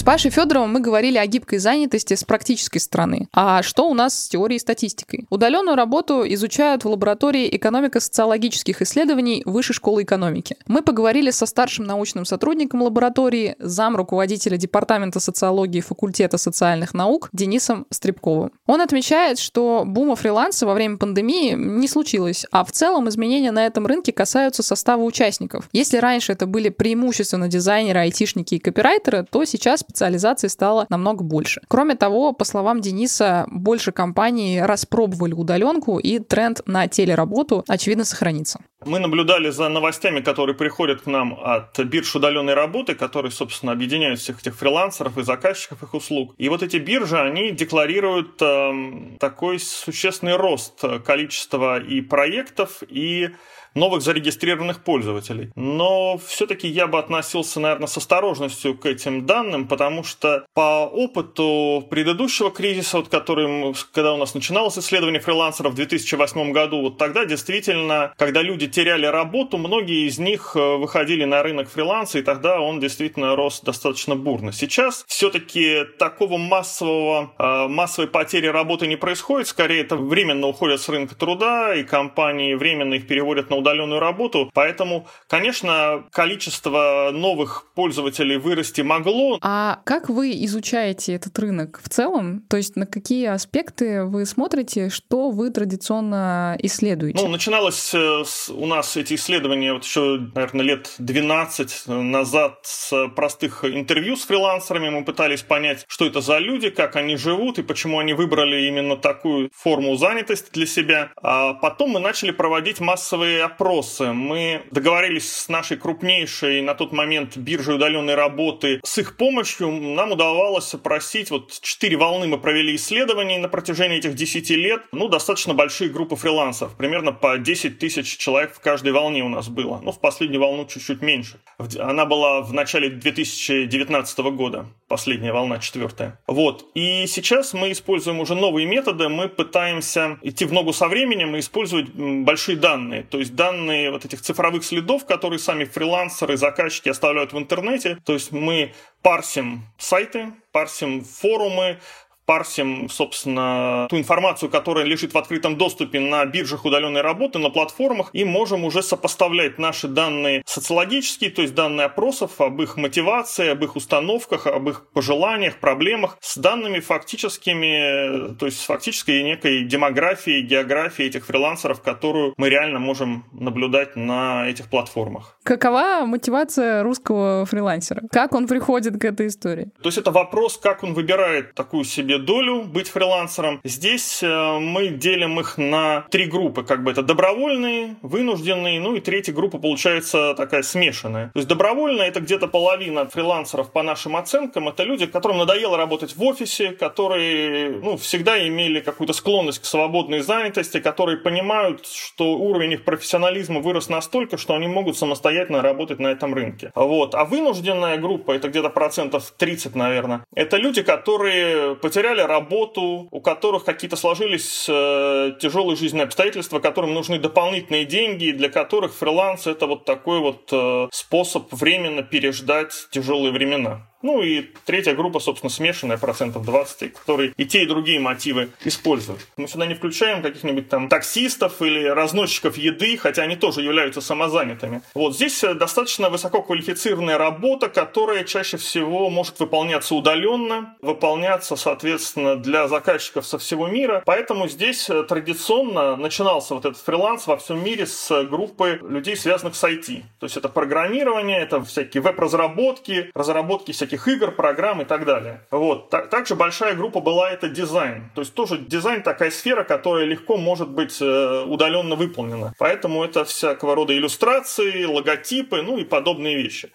С 0.01 0.03
Пашей 0.03 0.31
Федоровым 0.31 0.73
мы 0.73 0.81
говорили 0.81 1.19
о 1.19 1.27
гибкой 1.27 1.59
занятости 1.59 2.15
с 2.15 2.25
практической 2.25 2.79
стороны. 2.79 3.29
А 3.35 3.63
что 3.63 3.87
у 3.87 3.93
нас 3.93 4.19
с 4.19 4.29
теорией 4.31 4.57
и 4.57 4.59
статистикой? 4.59 5.27
Удаленную 5.29 5.77
работу 5.77 6.25
изучают 6.27 6.85
в 6.85 6.89
лаборатории 6.89 7.55
экономико-социологических 7.55 8.81
исследований 8.81 9.43
Высшей 9.45 9.75
школы 9.75 10.05
экономики. 10.05 10.57
Мы 10.67 10.81
поговорили 10.81 11.31
со 11.31 11.45
старшим 11.45 11.85
научным 11.85 12.25
сотрудником 12.25 12.81
лаборатории, 12.81 13.57
зам 13.59 13.95
руководителя 13.95 14.57
Департамента 14.57 15.21
социологии 15.21 15.83
факультета 15.83 16.39
социальных 16.39 16.95
наук 16.95 17.29
Денисом 17.35 17.87
Стребковым. 17.91 18.53
Он 18.67 18.81
отмечает, 18.81 19.39
что 19.39 19.85
бума 19.87 20.17
фриланса 20.17 20.65
во 20.65 20.73
время 20.73 20.97
пандемии 20.97 21.53
не 21.53 21.89
случилось, 21.89 22.47
а 22.51 22.65
в 22.65 22.73
целом 22.73 23.11
изменения 23.11 23.53
на 23.53 23.67
этом 23.67 23.85
рынке 23.87 24.15
касаются 24.15 24.63
состава 24.63 25.03
участников. 25.03 25.69
Если 25.75 25.99
раньше 25.99 26.33
это 26.33 26.47
были 26.47 26.71
преимущественно 26.71 27.49
дизайнеры, 27.49 28.01
айтишники 28.01 28.55
и 28.55 28.59
копирайтеры, 28.59 29.27
то 29.31 29.45
сейчас 29.45 29.85
специализаций 29.91 30.49
стало 30.49 30.87
намного 30.89 31.25
больше. 31.25 31.61
Кроме 31.69 31.97
того, 31.97 32.33
по 32.33 32.45
словам 32.45 32.81
Дениса, 32.81 33.47
больше 33.51 33.93
компаний 33.93 34.63
распробовали 34.63 35.33
удаленку, 35.33 35.99
и 35.99 36.21
тренд 36.21 36.63
на 36.67 36.87
телеработу, 36.87 37.65
очевидно, 37.69 38.05
сохранится. 38.05 38.61
Мы 38.87 38.99
наблюдали 38.99 39.51
за 39.51 39.69
новостями, 39.69 40.21
которые 40.21 40.57
приходят 40.57 41.03
к 41.03 41.07
нам 41.07 41.39
от 41.43 41.79
бирж 41.81 42.17
удаленной 42.17 42.55
работы, 42.55 42.95
которые, 42.95 43.33
собственно, 43.33 43.73
объединяют 43.73 44.21
всех 44.21 44.41
этих 44.41 44.57
фрилансеров 44.57 45.19
и 45.19 45.23
заказчиков 45.23 45.83
их 45.83 45.93
услуг. 45.95 46.35
И 46.39 46.49
вот 46.49 46.63
эти 46.63 46.79
биржи, 46.79 47.19
они 47.19 47.51
декларируют 47.51 48.41
э, 48.41 49.17
такой 49.19 49.59
существенный 49.59 50.37
рост 50.37 50.83
количества 51.05 51.79
и 51.79 52.01
проектов, 52.01 52.83
и 52.89 53.31
новых 53.75 54.03
зарегистрированных 54.03 54.83
пользователей. 54.83 55.51
Но 55.55 56.19
все-таки 56.19 56.69
я 56.69 56.87
бы 56.87 56.99
относился, 56.99 57.61
наверное, 57.61 57.87
с 57.87 57.97
осторожностью 57.97 58.77
к 58.77 58.87
этим 58.87 59.27
данным, 59.27 59.69
потому 59.69 60.05
что 60.05 60.45
по 60.55 60.87
опыту 60.87 61.87
предыдущего 61.91 62.51
кризиса, 62.51 62.99
вот 62.99 63.09
который, 63.09 63.75
когда 63.93 64.15
у 64.15 64.17
нас 64.17 64.35
начиналось 64.35 64.79
исследование 64.79 65.21
фрилансеров 65.21 65.73
в 65.73 65.77
2008 65.77 66.53
году, 66.53 66.83
вот 66.83 66.99
тогда 66.99 67.25
действительно, 67.25 68.13
когда 68.17 68.43
люди 68.43 68.67
теряли 68.67 69.07
работу, 69.07 69.59
многие 69.59 70.07
из 70.07 70.19
них 70.19 70.53
э, 70.55 70.77
выходили 70.77 71.25
на 71.25 71.43
рынок 71.43 71.69
фриланса, 71.69 72.19
и 72.19 72.23
тогда 72.23 72.61
он 72.61 72.81
действительно 72.81 73.37
рос 73.37 73.61
достаточно 73.61 74.17
бурно. 74.17 74.53
Сейчас 74.53 75.05
все-таки 75.07 75.85
такого 75.99 76.37
массового, 76.37 77.33
э, 77.39 77.69
массовой 77.69 78.09
потери 78.09 78.47
работы 78.47 78.87
не 78.87 78.97
происходит, 78.97 79.49
скорее 79.49 79.83
это 79.83 79.97
временно 79.97 80.47
уходят 80.47 80.81
с 80.81 80.89
рынка 80.89 81.15
труда, 81.15 81.75
и 81.75 81.85
компании 81.85 82.55
временно 82.55 82.95
их 82.95 83.07
переводят 83.07 83.51
на 83.51 83.60
удаленную 83.61 84.01
работу. 84.01 84.51
Поэтому, 84.55 85.07
конечно, 85.29 86.05
количество 86.13 87.11
новых 87.13 87.67
пользователей 87.75 88.37
вырасти 88.37 88.81
могло. 88.81 89.39
А 89.43 89.81
как 89.85 90.09
вы 90.09 90.33
изучаете 90.45 91.15
этот 91.15 91.39
рынок 91.39 91.81
в 91.83 91.89
целом? 91.89 92.43
То 92.49 92.57
есть 92.57 92.77
на 92.77 92.87
какие 92.87 93.27
аспекты 93.27 94.05
вы 94.05 94.27
смотрите, 94.27 94.91
что 94.91 95.31
вы 95.31 95.51
традиционно 95.51 96.57
исследуете? 96.61 97.23
Ну, 97.23 97.29
начиналось 97.29 97.95
э, 97.95 98.25
у 98.51 98.67
нас 98.67 98.97
эти 98.97 99.15
исследования 99.15 99.73
вот 99.73 99.85
еще, 99.85 100.19
наверное, 100.35 100.65
лет 100.65 100.95
12 100.99 101.87
назад 101.89 102.61
с 102.63 103.09
простых 103.09 103.65
интервью 103.65 104.17
с 104.17 104.25
фрилансерами. 104.25 104.89
Мы 104.89 105.05
пытались 105.05 105.43
понять, 105.43 105.85
что 105.89 106.07
это 106.07 106.21
за 106.21 106.39
люди, 106.39 106.71
как 106.71 106.97
они 106.97 107.17
живут 107.17 107.59
и 107.59 107.63
почему 107.63 107.99
они 107.99 108.13
выбрали 108.13 108.67
именно 108.67 108.97
такую 108.97 109.51
форму 109.55 109.97
занятости 109.97 110.51
для 110.53 110.67
себя. 110.67 111.13
А 111.23 111.55
потом 111.55 111.91
мы 111.91 112.01
начали 112.01 112.31
проводить 112.31 112.81
массовые 112.81 113.45
опросы. 113.53 114.13
Мы 114.13 114.63
договорились 114.71 115.31
с 115.31 115.49
нашей 115.49 115.77
крупнейшей 115.77 116.63
на 116.63 116.75
тот 116.75 116.93
момент 116.93 117.37
биржей 117.37 117.77
удаленной 117.77 118.15
работы. 118.15 118.81
С 118.83 118.99
их 118.99 119.17
помощью 119.17 119.71
нам 119.71 120.13
удавалось 120.13 120.73
опросить, 120.75 121.31
вот 121.31 121.61
четыре 121.61 121.97
волны 121.97 122.27
мы 122.27 122.39
провели 122.39 122.75
исследований 122.77 123.39
на 123.39 123.49
протяжении 123.49 123.99
этих 123.99 124.15
10 124.15 124.51
лет. 124.51 124.83
Ну, 124.93 125.09
достаточно 125.09 125.55
большие 125.55 125.91
группы 125.91 126.17
фрилансов. 126.17 126.77
Примерно 126.77 127.13
по 127.13 127.39
10 127.39 127.79
тысяч 127.79 128.17
человек 128.17 128.55
в 128.55 128.61
каждой 128.61 128.93
волне 128.93 129.23
у 129.23 129.29
нас 129.29 129.49
было. 129.49 129.81
Ну, 129.83 129.93
в 129.93 130.01
последнюю 130.01 130.41
волну 130.41 130.67
чуть-чуть 130.67 131.03
меньше. 131.03 131.41
Она 131.79 132.07
была 132.07 132.41
в 132.43 132.53
начале 132.53 132.89
2019 132.91 134.19
года. 134.19 134.67
Последняя 134.89 135.33
волна, 135.33 135.59
четвертая. 135.59 136.19
Вот. 136.27 136.67
И 136.75 137.07
сейчас 137.07 137.55
мы 137.55 137.73
используем 137.73 138.21
уже 138.21 138.35
новые 138.35 138.67
методы. 138.67 139.09
Мы 139.09 139.29
пытаемся 139.29 140.19
идти 140.23 140.45
в 140.45 140.53
ногу 140.53 140.73
со 140.73 140.89
временем 140.89 141.37
и 141.37 141.41
использовать 141.41 141.91
большие 141.95 142.57
данные. 142.57 143.03
То 143.03 143.19
есть 143.19 143.35
данные 143.41 143.91
вот 143.91 144.05
этих 144.05 144.21
цифровых 144.21 144.63
следов, 144.63 145.07
которые 145.07 145.39
сами 145.39 145.65
фрилансеры, 145.65 146.37
заказчики 146.37 146.91
оставляют 146.91 147.33
в 147.33 147.39
интернете. 147.39 147.97
То 148.05 148.13
есть 148.13 148.33
мы 148.33 148.75
парсим 149.01 149.63
сайты, 149.79 150.35
парсим 150.53 151.03
форумы, 151.03 151.81
парсим, 152.31 152.89
собственно, 152.89 153.89
ту 153.91 153.99
информацию, 153.99 154.51
которая 154.51 154.85
лежит 154.85 155.15
в 155.15 155.19
открытом 155.19 155.57
доступе 155.57 155.99
на 155.99 156.25
биржах 156.25 156.65
удаленной 156.65 157.01
работы, 157.01 157.41
на 157.41 157.51
платформах, 157.51 158.11
и 158.13 158.23
можем 158.23 158.65
уже 158.65 158.85
сопоставлять 158.85 159.59
наши 159.59 159.89
данные 159.89 160.45
социологические, 160.47 161.31
то 161.31 161.43
есть 161.43 161.57
данные 161.57 161.87
опросов 161.87 162.41
об 162.41 162.63
их 162.63 162.77
мотивации, 162.77 163.49
об 163.49 163.65
их 163.65 163.75
установках, 163.75 164.47
об 164.47 164.69
их 164.69 164.87
пожеланиях, 164.93 165.57
проблемах, 165.57 166.19
с 166.21 166.37
данными 166.37 166.79
фактическими, 166.79 168.37
то 168.37 168.47
есть 168.47 168.61
с 168.61 168.65
фактической 168.65 169.25
некой 169.25 169.65
демографией, 169.65 170.43
географией 170.43 171.09
этих 171.09 171.27
фрилансеров, 171.27 171.83
которую 171.83 172.35
мы 172.37 172.49
реально 172.49 172.79
можем 172.79 173.25
наблюдать 173.33 173.97
на 173.97 174.49
этих 174.49 174.71
платформах. 174.71 175.37
Какова 175.43 176.05
мотивация 176.07 176.85
русского 176.85 177.45
фрилансера? 177.45 178.03
Как 178.13 178.35
он 178.35 178.47
приходит 178.47 179.01
к 179.01 179.05
этой 179.05 179.27
истории? 179.27 179.73
То 179.83 179.89
есть 179.89 179.99
это 179.99 180.13
вопрос, 180.13 180.59
как 180.59 180.85
он 180.85 180.95
выбирает 180.95 181.57
такую 181.57 181.83
себе 181.83 182.20
долю 182.25 182.63
быть 182.63 182.89
фрилансером. 182.89 183.61
Здесь 183.65 184.23
э, 184.23 184.59
мы 184.59 184.89
делим 184.89 185.41
их 185.41 185.59
на 185.59 186.07
три 186.11 186.27
группы, 186.27 186.63
как 186.63 186.83
бы 186.85 186.91
это 186.91 187.03
добровольные, 187.03 187.97
вынужденные, 188.03 188.81
ну 188.81 188.95
и 188.95 189.01
третья 189.01 189.33
группа 189.33 189.59
получается 189.59 190.35
такая 190.35 190.63
смешанная. 190.63 191.31
То 191.33 191.39
есть 191.39 191.49
добровольная 191.49 192.07
это 192.09 192.21
где-то 192.21 192.49
половина 192.49 193.09
фрилансеров 193.09 193.73
по 193.73 193.83
нашим 193.83 194.17
оценкам, 194.17 194.69
это 194.69 194.85
люди, 194.85 195.07
которым 195.07 195.39
надоело 195.39 195.77
работать 195.77 196.17
в 196.17 196.23
офисе, 196.23 196.73
которые 196.73 197.71
ну, 197.71 197.97
всегда 197.97 198.47
имели 198.47 198.81
какую-то 198.81 199.13
склонность 199.13 199.61
к 199.61 199.65
свободной 199.65 200.21
занятости, 200.21 200.81
которые 200.81 201.19
понимают, 201.19 201.87
что 201.87 202.35
уровень 202.35 202.73
их 202.73 202.85
профессионализма 202.85 203.61
вырос 203.61 203.89
настолько, 203.89 204.37
что 204.37 204.55
они 204.55 204.67
могут 204.67 204.97
самостоятельно 204.97 205.63
работать 205.63 205.99
на 205.99 206.09
этом 206.09 206.35
рынке. 206.35 206.73
Вот. 206.75 207.15
А 207.15 207.25
вынужденная 207.25 207.99
группа, 207.99 208.33
это 208.33 208.49
где-то 208.49 208.71
процентов 208.71 209.33
30, 209.37 209.75
наверное, 209.75 210.25
это 210.35 210.57
люди, 210.57 210.83
которые 210.83 211.77
потеряли 211.77 212.10
потеряли 212.11 212.27
работу, 212.27 213.09
у 213.11 213.21
которых 213.21 213.65
какие-то 213.65 213.97
сложились 213.97 214.67
э, 214.69 215.33
тяжелые 215.41 215.77
жизненные 215.77 216.05
обстоятельства, 216.05 216.59
которым 216.59 216.95
нужны 216.95 217.19
дополнительные 217.19 217.85
деньги, 217.85 218.33
для 218.33 218.49
которых 218.49 218.95
фриланс 218.95 219.47
это 219.47 219.67
вот 219.67 219.85
такой 219.85 220.21
вот 220.21 220.49
э, 220.53 220.89
способ 220.93 221.53
временно 221.53 222.03
переждать 222.03 222.73
тяжелые 222.91 223.33
времена. 223.33 223.90
Ну 224.03 224.23
и 224.23 224.47
третья 224.65 224.95
группа, 224.95 225.21
собственно, 225.21 225.51
смешанная, 225.51 225.99
процентов 225.99 226.45
20, 226.45 226.95
которые 226.95 227.33
и 227.37 227.45
те, 227.45 227.63
и 227.63 227.67
другие 227.67 228.01
мотивы 228.01 228.51
используют. 228.65 229.27
Мы 229.37 229.47
сюда 229.47 229.67
не 229.67 229.75
включаем 229.75 230.23
каких-нибудь 230.23 230.69
там 230.69 230.89
таксистов 230.89 231.61
или 231.61 231.85
разносчиков 231.85 232.57
еды, 232.57 232.97
хотя 232.97 233.23
они 233.23 233.37
тоже 233.37 233.61
являются 233.61 234.01
самозанятыми. 234.01 234.83
Вот 234.95 235.15
здесь 235.15 235.43
э, 235.45 235.55
достаточно 235.55 236.09
высококвалифицированная 236.09 237.19
работа, 237.19 237.69
которая 237.69 238.25
чаще 238.25 238.57
всего 238.57 239.11
может 239.11 239.39
выполняться 239.39 239.95
удаленно, 239.95 240.77
выполняться, 240.81 241.57
соответственно, 241.57 242.37
для 242.37 242.69
заказчиков 242.69 243.27
со 243.27 243.39
всего 243.39 243.69
мира. 243.69 244.03
Поэтому 244.07 244.49
здесь 244.49 244.89
э, 244.89 245.03
традиционно 245.03 245.97
начинался 245.97 246.55
вот 246.55 246.65
этот 246.65 246.81
фриланс 246.81 247.27
во 247.27 247.37
всем 247.37 247.63
мире 247.63 247.87
с 247.87 248.25
группы 248.25 248.81
людей, 248.83 249.17
связанных 249.17 249.57
с 249.57 249.65
IT. 249.65 250.03
То 250.21 250.27
есть 250.27 250.37
это 250.37 250.49
программирование, 250.49 251.41
это 251.41 251.63
всякие 251.65 252.03
веб-разработки, 252.03 253.11
разработки 253.15 253.73
всяких 253.73 253.90
всяких 253.91 254.09
игр, 254.09 254.31
программ 254.33 254.83
и 254.83 254.85
так 254.85 255.05
далее. 255.05 255.41
Вот. 255.51 255.91
Также 255.91 256.35
большая 256.35 256.75
группа 256.75 257.01
была 257.01 257.31
это 257.31 257.49
дизайн. 257.49 258.11
То 258.15 258.23
есть 258.23 258.35
тоже 258.35 258.59
дизайн 258.59 259.03
такая 259.03 259.31
сфера, 259.31 259.65
которая 259.65 260.05
легко 260.05 260.37
может 260.37 260.69
быть 260.69 261.01
э, 261.01 261.45
удаленно 261.47 261.97
выполнена. 261.97 262.55
Поэтому 262.59 263.05
это 263.05 263.25
всякого 263.25 263.75
рода 263.75 263.97
иллюстрации, 263.97 264.85
логотипы, 264.85 265.63
ну 265.63 265.79
и 265.79 265.85
подобные 265.85 266.37
вещи. 266.37 266.71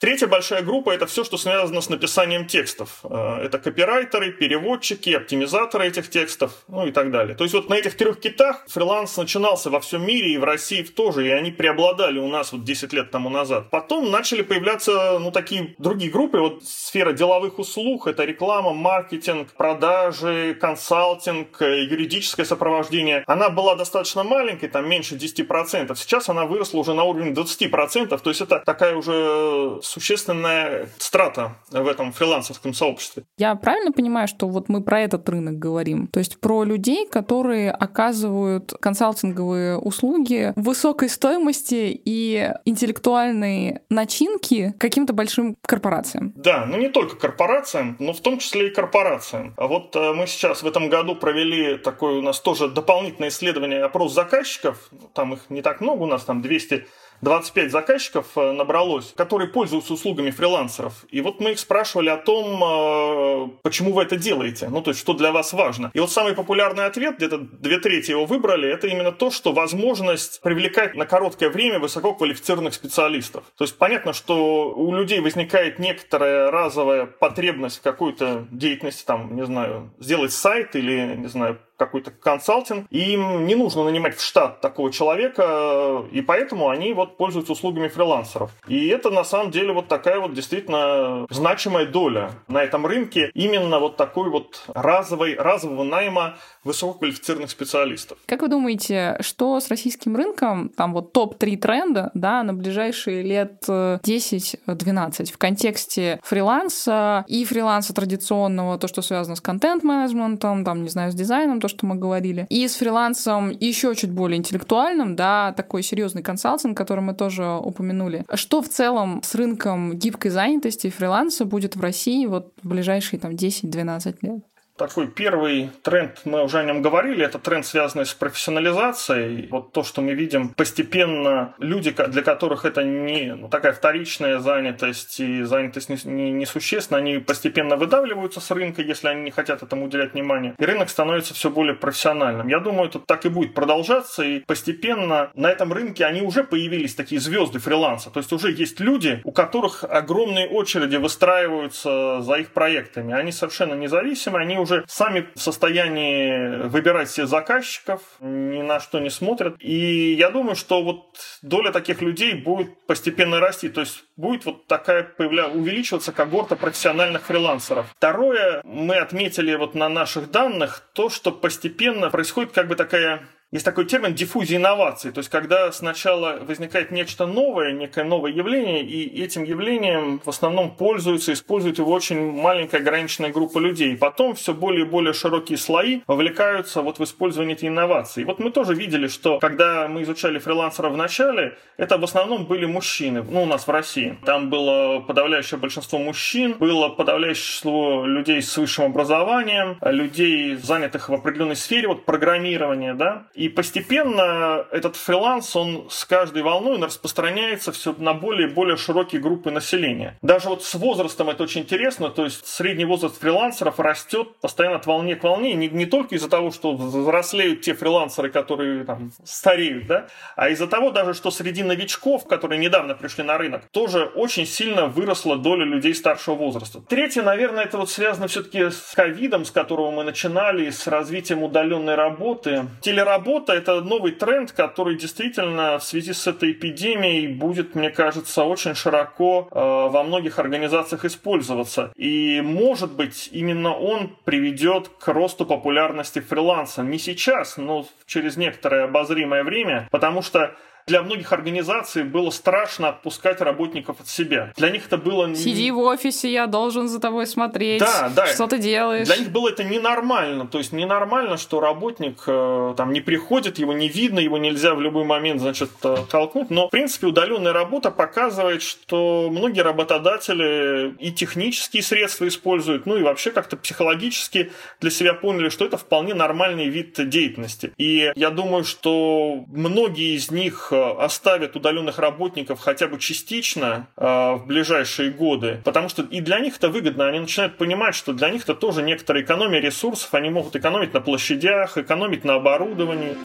Третья 0.00 0.28
большая 0.28 0.62
группа– 0.62 0.90
это 0.92 1.04
все, 1.06 1.24
что 1.24 1.36
связано 1.36 1.82
с 1.82 1.90
написанием 1.90 2.46
текстов. 2.46 3.00
Э, 3.04 3.42
это 3.42 3.58
копирайтеры, 3.58 4.32
переводчики, 4.32 5.10
оптимизаторы 5.10 5.88
этих 5.88 6.08
текстов, 6.08 6.52
ну 6.68 6.86
и 6.86 6.90
так 6.90 7.10
далее. 7.10 7.36
То 7.36 7.44
есть 7.44 7.54
вот 7.54 7.68
на 7.68 7.74
этих 7.74 7.98
трех 7.98 8.18
китах 8.18 8.64
фриланс 8.66 9.18
начинался 9.18 9.68
во 9.68 9.78
всем 9.78 10.06
мире 10.06 10.32
и 10.32 10.38
в 10.38 10.44
России 10.44 10.82
тоже, 10.84 11.26
и 11.26 11.28
они 11.28 11.50
преобладали 11.50 12.18
у 12.18 12.28
нас 12.28 12.52
вот 12.52 12.64
10 12.64 12.94
лет 12.94 13.10
тому 13.10 13.28
назад. 13.28 13.68
Потом 13.68 14.10
начали 14.10 14.40
появляться, 14.40 15.18
ну, 15.18 15.30
такие 15.32 15.74
другие 15.76 16.10
группы, 16.10 16.38
вот 16.38 16.64
сфера 16.64 17.12
деловых 17.12 17.58
услуг, 17.58 18.06
это 18.06 18.24
реклама, 18.24 18.72
маркетинг, 18.72 19.52
продажи, 19.52 20.56
консалтинг, 20.58 21.60
э, 21.60 21.84
юридическое 21.84 22.46
сопровождение. 22.46 23.22
Она 23.26 23.50
была 23.50 23.74
достаточно 23.74 24.24
маленькой, 24.24 24.70
там 24.70 24.88
меньше 24.88 25.16
10%. 25.16 25.94
Сейчас 25.98 26.30
она 26.30 26.46
выросла 26.46 26.78
уже 26.78 26.94
на 26.94 27.04
уровень 27.04 27.34
20%, 27.34 28.18
то 28.18 28.30
есть 28.30 28.40
это 28.40 28.62
такая 28.64 28.96
уже 28.96 29.78
существенная 29.90 30.88
страта 30.98 31.56
в 31.70 31.86
этом 31.86 32.12
фрилансерском 32.12 32.74
сообществе. 32.74 33.24
Я 33.36 33.54
правильно 33.56 33.92
понимаю, 33.92 34.28
что 34.28 34.48
вот 34.48 34.68
мы 34.68 34.82
про 34.82 35.00
этот 35.00 35.28
рынок 35.28 35.58
говорим? 35.58 36.06
То 36.06 36.20
есть 36.20 36.40
про 36.40 36.62
людей, 36.64 37.08
которые 37.08 37.72
оказывают 37.72 38.72
консалтинговые 38.80 39.78
услуги 39.78 40.52
высокой 40.56 41.08
стоимости 41.08 42.00
и 42.04 42.52
интеллектуальной 42.64 43.80
начинки 43.90 44.74
каким-то 44.78 45.12
большим 45.12 45.56
корпорациям? 45.62 46.32
Да, 46.36 46.66
ну 46.66 46.78
не 46.78 46.88
только 46.88 47.16
корпорациям, 47.16 47.96
но 47.98 48.12
в 48.12 48.20
том 48.20 48.38
числе 48.38 48.68
и 48.68 48.70
корпорациям. 48.70 49.54
А 49.56 49.66
вот 49.66 49.96
э, 49.96 50.12
мы 50.12 50.26
сейчас 50.26 50.62
в 50.62 50.66
этом 50.66 50.88
году 50.88 51.16
провели 51.16 51.76
такое 51.78 52.18
у 52.18 52.22
нас 52.22 52.40
тоже 52.40 52.68
дополнительное 52.68 53.30
исследование, 53.30 53.82
опрос 53.82 54.14
заказчиков. 54.14 54.90
Там 55.14 55.34
их 55.34 55.40
не 55.48 55.62
так 55.62 55.80
много, 55.80 56.02
у 56.02 56.06
нас 56.06 56.24
там 56.24 56.42
200 56.42 56.86
25 57.22 57.70
заказчиков 57.70 58.26
э, 58.36 58.52
набралось, 58.52 59.12
которые 59.16 59.48
пользуются 59.48 59.92
услугами 59.92 60.30
фрилансеров. 60.30 61.04
И 61.10 61.20
вот 61.20 61.40
мы 61.40 61.52
их 61.52 61.58
спрашивали 61.58 62.08
о 62.08 62.16
том, 62.16 62.62
э, 62.62 63.48
почему 63.62 63.92
вы 63.92 64.02
это 64.02 64.16
делаете, 64.16 64.68
ну, 64.68 64.82
то 64.82 64.90
есть, 64.90 65.00
что 65.00 65.14
для 65.14 65.32
вас 65.32 65.52
важно. 65.52 65.90
И 65.94 66.00
вот 66.00 66.10
самый 66.10 66.34
популярный 66.34 66.86
ответ, 66.86 67.16
где-то 67.16 67.38
две 67.38 67.78
трети 67.78 68.10
его 68.10 68.24
выбрали, 68.24 68.68
это 68.68 68.86
именно 68.86 69.12
то, 69.12 69.30
что 69.30 69.52
возможность 69.52 70.40
привлекать 70.40 70.94
на 70.94 71.06
короткое 71.06 71.50
время 71.50 71.78
высококвалифицированных 71.78 72.74
специалистов. 72.74 73.44
То 73.56 73.64
есть, 73.64 73.76
понятно, 73.76 74.12
что 74.12 74.72
у 74.74 74.94
людей 74.94 75.20
возникает 75.20 75.78
некоторая 75.78 76.50
разовая 76.50 77.06
потребность 77.06 77.78
в 77.78 77.82
какой-то 77.82 78.46
деятельности, 78.50 79.04
там, 79.04 79.36
не 79.36 79.44
знаю, 79.44 79.92
сделать 79.98 80.32
сайт 80.32 80.76
или, 80.76 81.16
не 81.16 81.28
знаю, 81.28 81.58
какой-то 81.80 82.10
консалтинг, 82.10 82.86
и 82.90 83.14
им 83.14 83.46
не 83.46 83.54
нужно 83.54 83.84
нанимать 83.84 84.14
в 84.14 84.22
штат 84.22 84.60
такого 84.60 84.92
человека, 84.92 86.04
и 86.12 86.20
поэтому 86.20 86.68
они 86.68 86.92
вот 86.92 87.16
пользуются 87.16 87.52
услугами 87.52 87.88
фрилансеров. 87.88 88.50
И 88.68 88.88
это 88.88 89.08
на 89.08 89.24
самом 89.24 89.50
деле 89.50 89.72
вот 89.72 89.88
такая 89.88 90.20
вот 90.20 90.34
действительно 90.34 91.26
значимая 91.30 91.86
доля 91.86 92.32
на 92.48 92.62
этом 92.62 92.84
рынке 92.84 93.30
именно 93.32 93.78
вот 93.78 93.96
такой 93.96 94.28
вот 94.28 94.62
разовой, 94.74 95.36
разового 95.36 95.82
найма 95.84 96.36
высококвалифицированных 96.64 97.50
специалистов. 97.50 98.18
Как 98.26 98.42
вы 98.42 98.48
думаете, 98.48 99.16
что 99.20 99.58
с 99.58 99.68
российским 99.68 100.14
рынком, 100.16 100.68
там 100.68 100.92
вот 100.92 101.14
топ-3 101.14 101.56
тренда, 101.56 102.10
да, 102.12 102.42
на 102.42 102.52
ближайшие 102.52 103.22
лет 103.22 103.64
10-12 103.66 105.32
в 105.32 105.38
контексте 105.38 106.20
фриланса 106.22 107.24
и 107.26 107.46
фриланса 107.46 107.94
традиционного, 107.94 108.76
то, 108.78 108.86
что 108.86 109.00
связано 109.00 109.36
с 109.36 109.40
контент-менеджментом, 109.40 110.62
там, 110.64 110.82
не 110.82 110.90
знаю, 110.90 111.10
с 111.10 111.14
дизайном, 111.14 111.60
то, 111.62 111.68
что 111.70 111.86
мы 111.86 111.94
говорили, 111.94 112.46
и 112.50 112.68
с 112.68 112.74
фрилансом 112.74 113.50
еще 113.50 113.94
чуть 113.94 114.10
более 114.10 114.36
интеллектуальным, 114.36 115.16
да, 115.16 115.54
такой 115.56 115.82
серьезный 115.82 116.22
консалтинг, 116.22 116.76
который 116.76 117.00
мы 117.00 117.14
тоже 117.14 117.44
упомянули. 117.44 118.24
Что 118.34 118.60
в 118.60 118.68
целом 118.68 119.22
с 119.22 119.34
рынком 119.34 119.96
гибкой 119.96 120.30
занятости 120.30 120.90
фриланса 120.90 121.44
будет 121.44 121.76
в 121.76 121.80
России 121.80 122.26
вот 122.26 122.52
в 122.62 122.68
ближайшие 122.68 123.18
там 123.18 123.32
10-12 123.32 124.16
лет? 124.22 124.44
Такой 124.80 125.08
первый 125.08 125.68
тренд, 125.82 126.22
мы 126.24 126.42
уже 126.42 126.58
о 126.58 126.62
нем 126.62 126.80
говорили, 126.80 127.22
это 127.22 127.38
тренд, 127.38 127.66
связанный 127.66 128.06
с 128.06 128.14
профессионализацией. 128.14 129.46
Вот 129.50 129.72
то, 129.72 129.84
что 129.84 130.00
мы 130.00 130.14
видим, 130.14 130.48
постепенно 130.48 131.54
люди, 131.58 131.90
для 131.90 132.22
которых 132.22 132.64
это 132.64 132.82
не 132.82 133.34
ну, 133.34 133.50
такая 133.50 133.74
вторичная 133.74 134.38
занятость 134.38 135.20
и 135.20 135.42
занятость 135.42 135.90
несущественна, 135.90 136.98
не, 136.98 137.12
не 137.12 137.16
они 137.16 137.22
постепенно 137.22 137.76
выдавливаются 137.76 138.40
с 138.40 138.50
рынка, 138.50 138.80
если 138.80 139.08
они 139.08 139.20
не 139.20 139.30
хотят 139.30 139.62
этому 139.62 139.84
уделять 139.84 140.14
внимание. 140.14 140.54
И 140.58 140.64
рынок 140.64 140.88
становится 140.88 141.34
все 141.34 141.50
более 141.50 141.74
профессиональным. 141.74 142.48
Я 142.48 142.60
думаю, 142.60 142.88
это 142.88 143.00
так 143.00 143.26
и 143.26 143.28
будет 143.28 143.52
продолжаться, 143.52 144.22
и 144.22 144.38
постепенно 144.40 145.30
на 145.34 145.50
этом 145.50 145.74
рынке 145.74 146.06
они 146.06 146.22
уже 146.22 146.42
появились 146.42 146.94
такие 146.94 147.20
звезды 147.20 147.58
фриланса. 147.58 148.08
То 148.08 148.20
есть 148.20 148.32
уже 148.32 148.50
есть 148.50 148.80
люди, 148.80 149.20
у 149.24 149.32
которых 149.32 149.84
огромные 149.84 150.48
очереди 150.48 150.96
выстраиваются 150.96 152.22
за 152.22 152.36
их 152.36 152.52
проектами. 152.52 153.12
Они 153.12 153.30
совершенно 153.30 153.74
независимы, 153.74 154.38
они 154.38 154.56
уже 154.56 154.69
уже 154.70 154.84
сами 154.88 155.28
в 155.34 155.40
состоянии 155.40 156.66
выбирать 156.68 157.10
себе 157.10 157.26
заказчиков, 157.26 158.00
ни 158.20 158.62
на 158.62 158.80
что 158.80 159.00
не 159.00 159.10
смотрят. 159.10 159.56
И 159.58 160.14
я 160.14 160.30
думаю, 160.30 160.56
что 160.56 160.82
вот 160.82 161.18
доля 161.42 161.72
таких 161.72 162.00
людей 162.00 162.34
будет 162.34 162.86
постепенно 162.86 163.40
расти. 163.40 163.68
То 163.68 163.80
есть 163.80 164.04
будет 164.16 164.44
вот 164.44 164.66
такая 164.66 165.02
появля... 165.02 165.48
увеличиваться 165.48 166.12
когорта 166.12 166.56
профессиональных 166.56 167.22
фрилансеров. 167.22 167.86
Второе, 167.96 168.62
мы 168.64 168.96
отметили 168.96 169.54
вот 169.54 169.74
на 169.74 169.88
наших 169.88 170.30
данных 170.30 170.82
то, 170.94 171.10
что 171.10 171.32
постепенно 171.32 172.10
происходит 172.10 172.52
как 172.52 172.68
бы 172.68 172.76
такая 172.76 173.22
есть 173.52 173.64
такой 173.64 173.84
термин 173.84 174.14
диффузия 174.14 174.58
инноваций, 174.58 175.10
то 175.10 175.18
есть 175.18 175.28
когда 175.28 175.72
сначала 175.72 176.38
возникает 176.46 176.92
нечто 176.92 177.26
новое, 177.26 177.72
некое 177.72 178.04
новое 178.04 178.30
явление, 178.30 178.84
и 178.84 179.22
этим 179.22 179.42
явлением 179.42 180.20
в 180.24 180.28
основном 180.28 180.70
пользуются, 180.70 181.32
используют 181.32 181.78
его 181.78 181.90
очень 181.90 182.32
маленькая 182.32 182.78
ограниченная 182.78 183.32
группа 183.32 183.58
людей. 183.58 183.96
Потом 183.96 184.36
все 184.36 184.54
более 184.54 184.86
и 184.86 184.88
более 184.88 185.12
широкие 185.12 185.58
слои 185.58 186.00
вовлекаются 186.06 186.80
вот 186.80 187.00
в 187.00 187.04
использование 187.04 187.56
этой 187.56 187.68
инновации. 187.68 188.22
И 188.22 188.24
вот 188.24 188.38
мы 188.38 188.52
тоже 188.52 188.74
видели, 188.74 189.08
что 189.08 189.40
когда 189.40 189.88
мы 189.88 190.02
изучали 190.02 190.38
фрилансеров 190.38 190.92
в 190.92 190.96
начале, 190.96 191.58
это 191.76 191.98
в 191.98 192.04
основном 192.04 192.46
были 192.46 192.66
мужчины, 192.66 193.24
ну, 193.28 193.42
у 193.42 193.46
нас 193.46 193.66
в 193.66 193.70
России. 193.70 194.16
Там 194.24 194.48
было 194.48 195.00
подавляющее 195.00 195.58
большинство 195.58 195.98
мужчин, 195.98 196.54
было 196.58 196.88
подавляющее 196.88 197.44
число 197.44 198.06
людей 198.06 198.42
с 198.42 198.56
высшим 198.56 198.86
образованием, 198.86 199.76
людей, 199.82 200.54
занятых 200.54 201.08
в 201.08 201.14
определенной 201.14 201.56
сфере, 201.56 201.88
вот 201.88 202.04
программирования, 202.04 202.94
да, 202.94 203.26
и 203.40 203.48
постепенно 203.48 204.66
этот 204.70 204.96
фриланс, 204.96 205.56
он 205.56 205.88
с 205.88 206.04
каждой 206.04 206.42
волной 206.42 206.74
он 206.74 206.84
распространяется 206.84 207.72
все 207.72 207.94
на 207.96 208.12
более 208.12 208.50
и 208.50 208.52
более 208.52 208.76
широкие 208.76 209.18
группы 209.18 209.50
населения. 209.50 210.18
Даже 210.20 210.50
вот 210.50 210.62
с 210.62 210.74
возрастом 210.74 211.30
это 211.30 211.44
очень 211.44 211.62
интересно, 211.62 212.10
то 212.10 212.24
есть 212.24 212.46
средний 212.46 212.84
возраст 212.84 213.18
фрилансеров 213.18 213.80
растет 213.80 214.36
постоянно 214.42 214.76
от 214.76 214.84
волне 214.84 215.16
к 215.16 215.24
волне, 215.24 215.54
не, 215.54 215.68
не 215.68 215.86
только 215.86 216.16
из-за 216.16 216.28
того, 216.28 216.50
что 216.50 216.74
взрослеют 216.74 217.62
те 217.62 217.72
фрилансеры, 217.72 218.28
которые 218.28 218.84
там 218.84 219.10
стареют, 219.24 219.86
да, 219.86 220.08
а 220.36 220.50
из-за 220.50 220.66
того 220.66 220.90
даже, 220.90 221.14
что 221.14 221.30
среди 221.30 221.62
новичков, 221.62 222.28
которые 222.28 222.58
недавно 222.58 222.94
пришли 222.94 223.24
на 223.24 223.38
рынок, 223.38 223.62
тоже 223.70 224.04
очень 224.04 224.44
сильно 224.44 224.84
выросла 224.84 225.38
доля 225.38 225.64
людей 225.64 225.94
старшего 225.94 226.34
возраста. 226.34 226.82
Третье, 226.86 227.22
наверное, 227.22 227.64
это 227.64 227.78
вот 227.78 227.88
связано 227.88 228.28
все-таки 228.28 228.68
с 228.68 228.92
ковидом, 228.94 229.46
с 229.46 229.50
которого 229.50 229.90
мы 229.92 230.04
начинали, 230.04 230.68
с 230.68 230.86
развитием 230.86 231.42
удаленной 231.42 231.94
работы. 231.94 232.66
Телеработа 232.82 233.29
работа– 233.30 233.52
это 233.54 233.80
новый 233.80 234.12
тренд, 234.12 234.52
который 234.52 234.96
действительно 234.96 235.78
в 235.78 235.84
связи 235.84 236.12
с 236.12 236.26
этой 236.26 236.52
эпидемией 236.52 237.28
будет, 237.28 237.74
мне 237.74 237.90
кажется, 237.90 238.44
очень 238.44 238.74
широко 238.74 239.48
э, 239.50 239.54
во 239.54 240.02
многих 240.02 240.38
организациях 240.38 241.04
использоваться. 241.04 241.92
И, 241.96 242.40
может 242.40 242.92
быть, 242.92 243.28
именно 243.32 243.74
он 243.74 244.16
приведет 244.24 244.88
к 244.88 245.08
росту 245.08 245.46
популярности 245.46 246.18
фриланса. 246.20 246.82
Не 246.82 246.98
сейчас, 246.98 247.56
но 247.56 247.86
через 248.06 248.36
некоторое 248.36 248.84
обозримое 248.84 249.44
время, 249.44 249.88
потому 249.92 250.22
что 250.22 250.56
для 250.90 251.02
многих 251.02 251.32
организаций 251.32 252.02
было 252.02 252.30
страшно 252.30 252.88
отпускать 252.88 253.40
работников 253.40 254.00
от 254.00 254.08
себя. 254.08 254.52
Для 254.56 254.70
них 254.70 254.86
это 254.86 254.96
было... 254.96 255.32
Сиди 255.36 255.70
в 255.70 255.78
офисе, 255.78 256.30
я 256.32 256.46
должен 256.48 256.88
за 256.88 256.98
тобой 256.98 257.26
смотреть. 257.26 257.80
Да, 257.80 258.10
да. 258.14 258.26
Что 258.26 258.48
ты 258.48 258.58
делаешь? 258.58 259.06
Для 259.06 259.16
них 259.16 259.30
было 259.30 259.50
это 259.50 259.62
ненормально. 259.62 260.48
То 260.48 260.58
есть 260.58 260.72
ненормально, 260.72 261.36
что 261.36 261.60
работник 261.60 262.24
э, 262.26 262.74
там 262.76 262.92
не 262.92 263.00
приходит, 263.00 263.58
его 263.60 263.72
не 263.72 263.88
видно, 263.88 264.18
его 264.18 264.36
нельзя 264.36 264.74
в 264.74 264.80
любой 264.80 265.04
момент, 265.04 265.40
значит, 265.40 265.70
э, 265.84 265.96
толкнуть. 266.10 266.50
Но, 266.50 266.66
в 266.66 266.70
принципе, 266.70 267.06
удаленная 267.06 267.52
работа 267.52 267.92
показывает, 267.92 268.62
что 268.62 269.28
многие 269.30 269.60
работодатели 269.60 270.92
и 270.98 271.12
технические 271.12 271.84
средства 271.84 272.26
используют, 272.26 272.84
ну 272.84 272.96
и 272.96 273.02
вообще 273.02 273.30
как-то 273.30 273.56
психологически 273.56 274.50
для 274.80 274.90
себя 274.90 275.14
поняли, 275.14 275.50
что 275.50 275.64
это 275.64 275.76
вполне 275.76 276.14
нормальный 276.14 276.68
вид 276.68 277.08
деятельности. 277.08 277.72
И 277.78 278.10
я 278.16 278.30
думаю, 278.30 278.64
что 278.64 279.44
многие 279.46 280.16
из 280.16 280.32
них 280.32 280.68
э, 280.72 280.79
оставят 280.98 281.56
удаленных 281.56 281.98
работников 281.98 282.60
хотя 282.60 282.88
бы 282.88 282.98
частично 282.98 283.88
э, 283.96 284.04
в 284.04 284.44
ближайшие 284.46 285.10
годы, 285.10 285.60
потому 285.64 285.88
что 285.88 286.02
и 286.02 286.20
для 286.20 286.40
них 286.40 286.56
это 286.56 286.68
выгодно, 286.68 287.06
они 287.06 287.20
начинают 287.20 287.56
понимать, 287.56 287.94
что 287.94 288.12
для 288.12 288.30
них 288.30 288.42
это 288.42 288.54
тоже 288.54 288.82
некоторая 288.82 289.22
экономия 289.22 289.60
ресурсов, 289.60 290.14
они 290.14 290.30
могут 290.30 290.56
экономить 290.56 290.94
на 290.94 291.00
площадях, 291.00 291.78
экономить 291.78 292.24
на 292.24 292.34
оборудовании. 292.34 293.16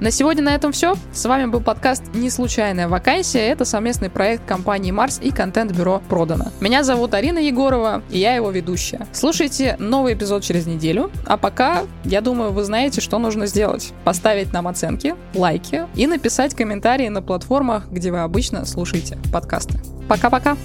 На 0.00 0.10
сегодня 0.10 0.42
на 0.42 0.54
этом 0.54 0.72
все. 0.72 0.94
С 1.12 1.26
вами 1.26 1.44
был 1.44 1.60
подкаст 1.60 2.02
«Не 2.14 2.30
случайная 2.30 2.88
вакансия». 2.88 3.40
Это 3.40 3.66
совместный 3.66 4.08
проект 4.08 4.46
компании 4.46 4.90
«Марс» 4.92 5.20
и 5.22 5.30
контент-бюро 5.30 6.00
«Продано». 6.08 6.46
Меня 6.58 6.84
зовут 6.84 7.12
Арина 7.12 7.38
Егорова, 7.38 8.02
и 8.08 8.18
я 8.18 8.34
его 8.34 8.50
ведущая. 8.50 9.06
Слушайте 9.12 9.76
новый 9.78 10.14
эпизод 10.14 10.42
через 10.42 10.66
неделю. 10.66 11.10
А 11.26 11.36
пока, 11.36 11.82
я 12.04 12.22
думаю, 12.22 12.50
вы 12.50 12.64
знаете, 12.64 13.02
что 13.02 13.18
нужно 13.18 13.44
сделать. 13.44 13.92
Поставить 14.04 14.54
нам 14.54 14.68
оценки, 14.68 15.16
лайки 15.34 15.86
и 15.94 16.06
написать 16.06 16.54
комментарии 16.54 17.08
на 17.08 17.20
платформах, 17.20 17.90
где 17.90 18.10
вы 18.10 18.20
обычно 18.20 18.64
слушаете 18.64 19.18
подкасты. 19.30 19.82
Пока-пока! 20.08 20.56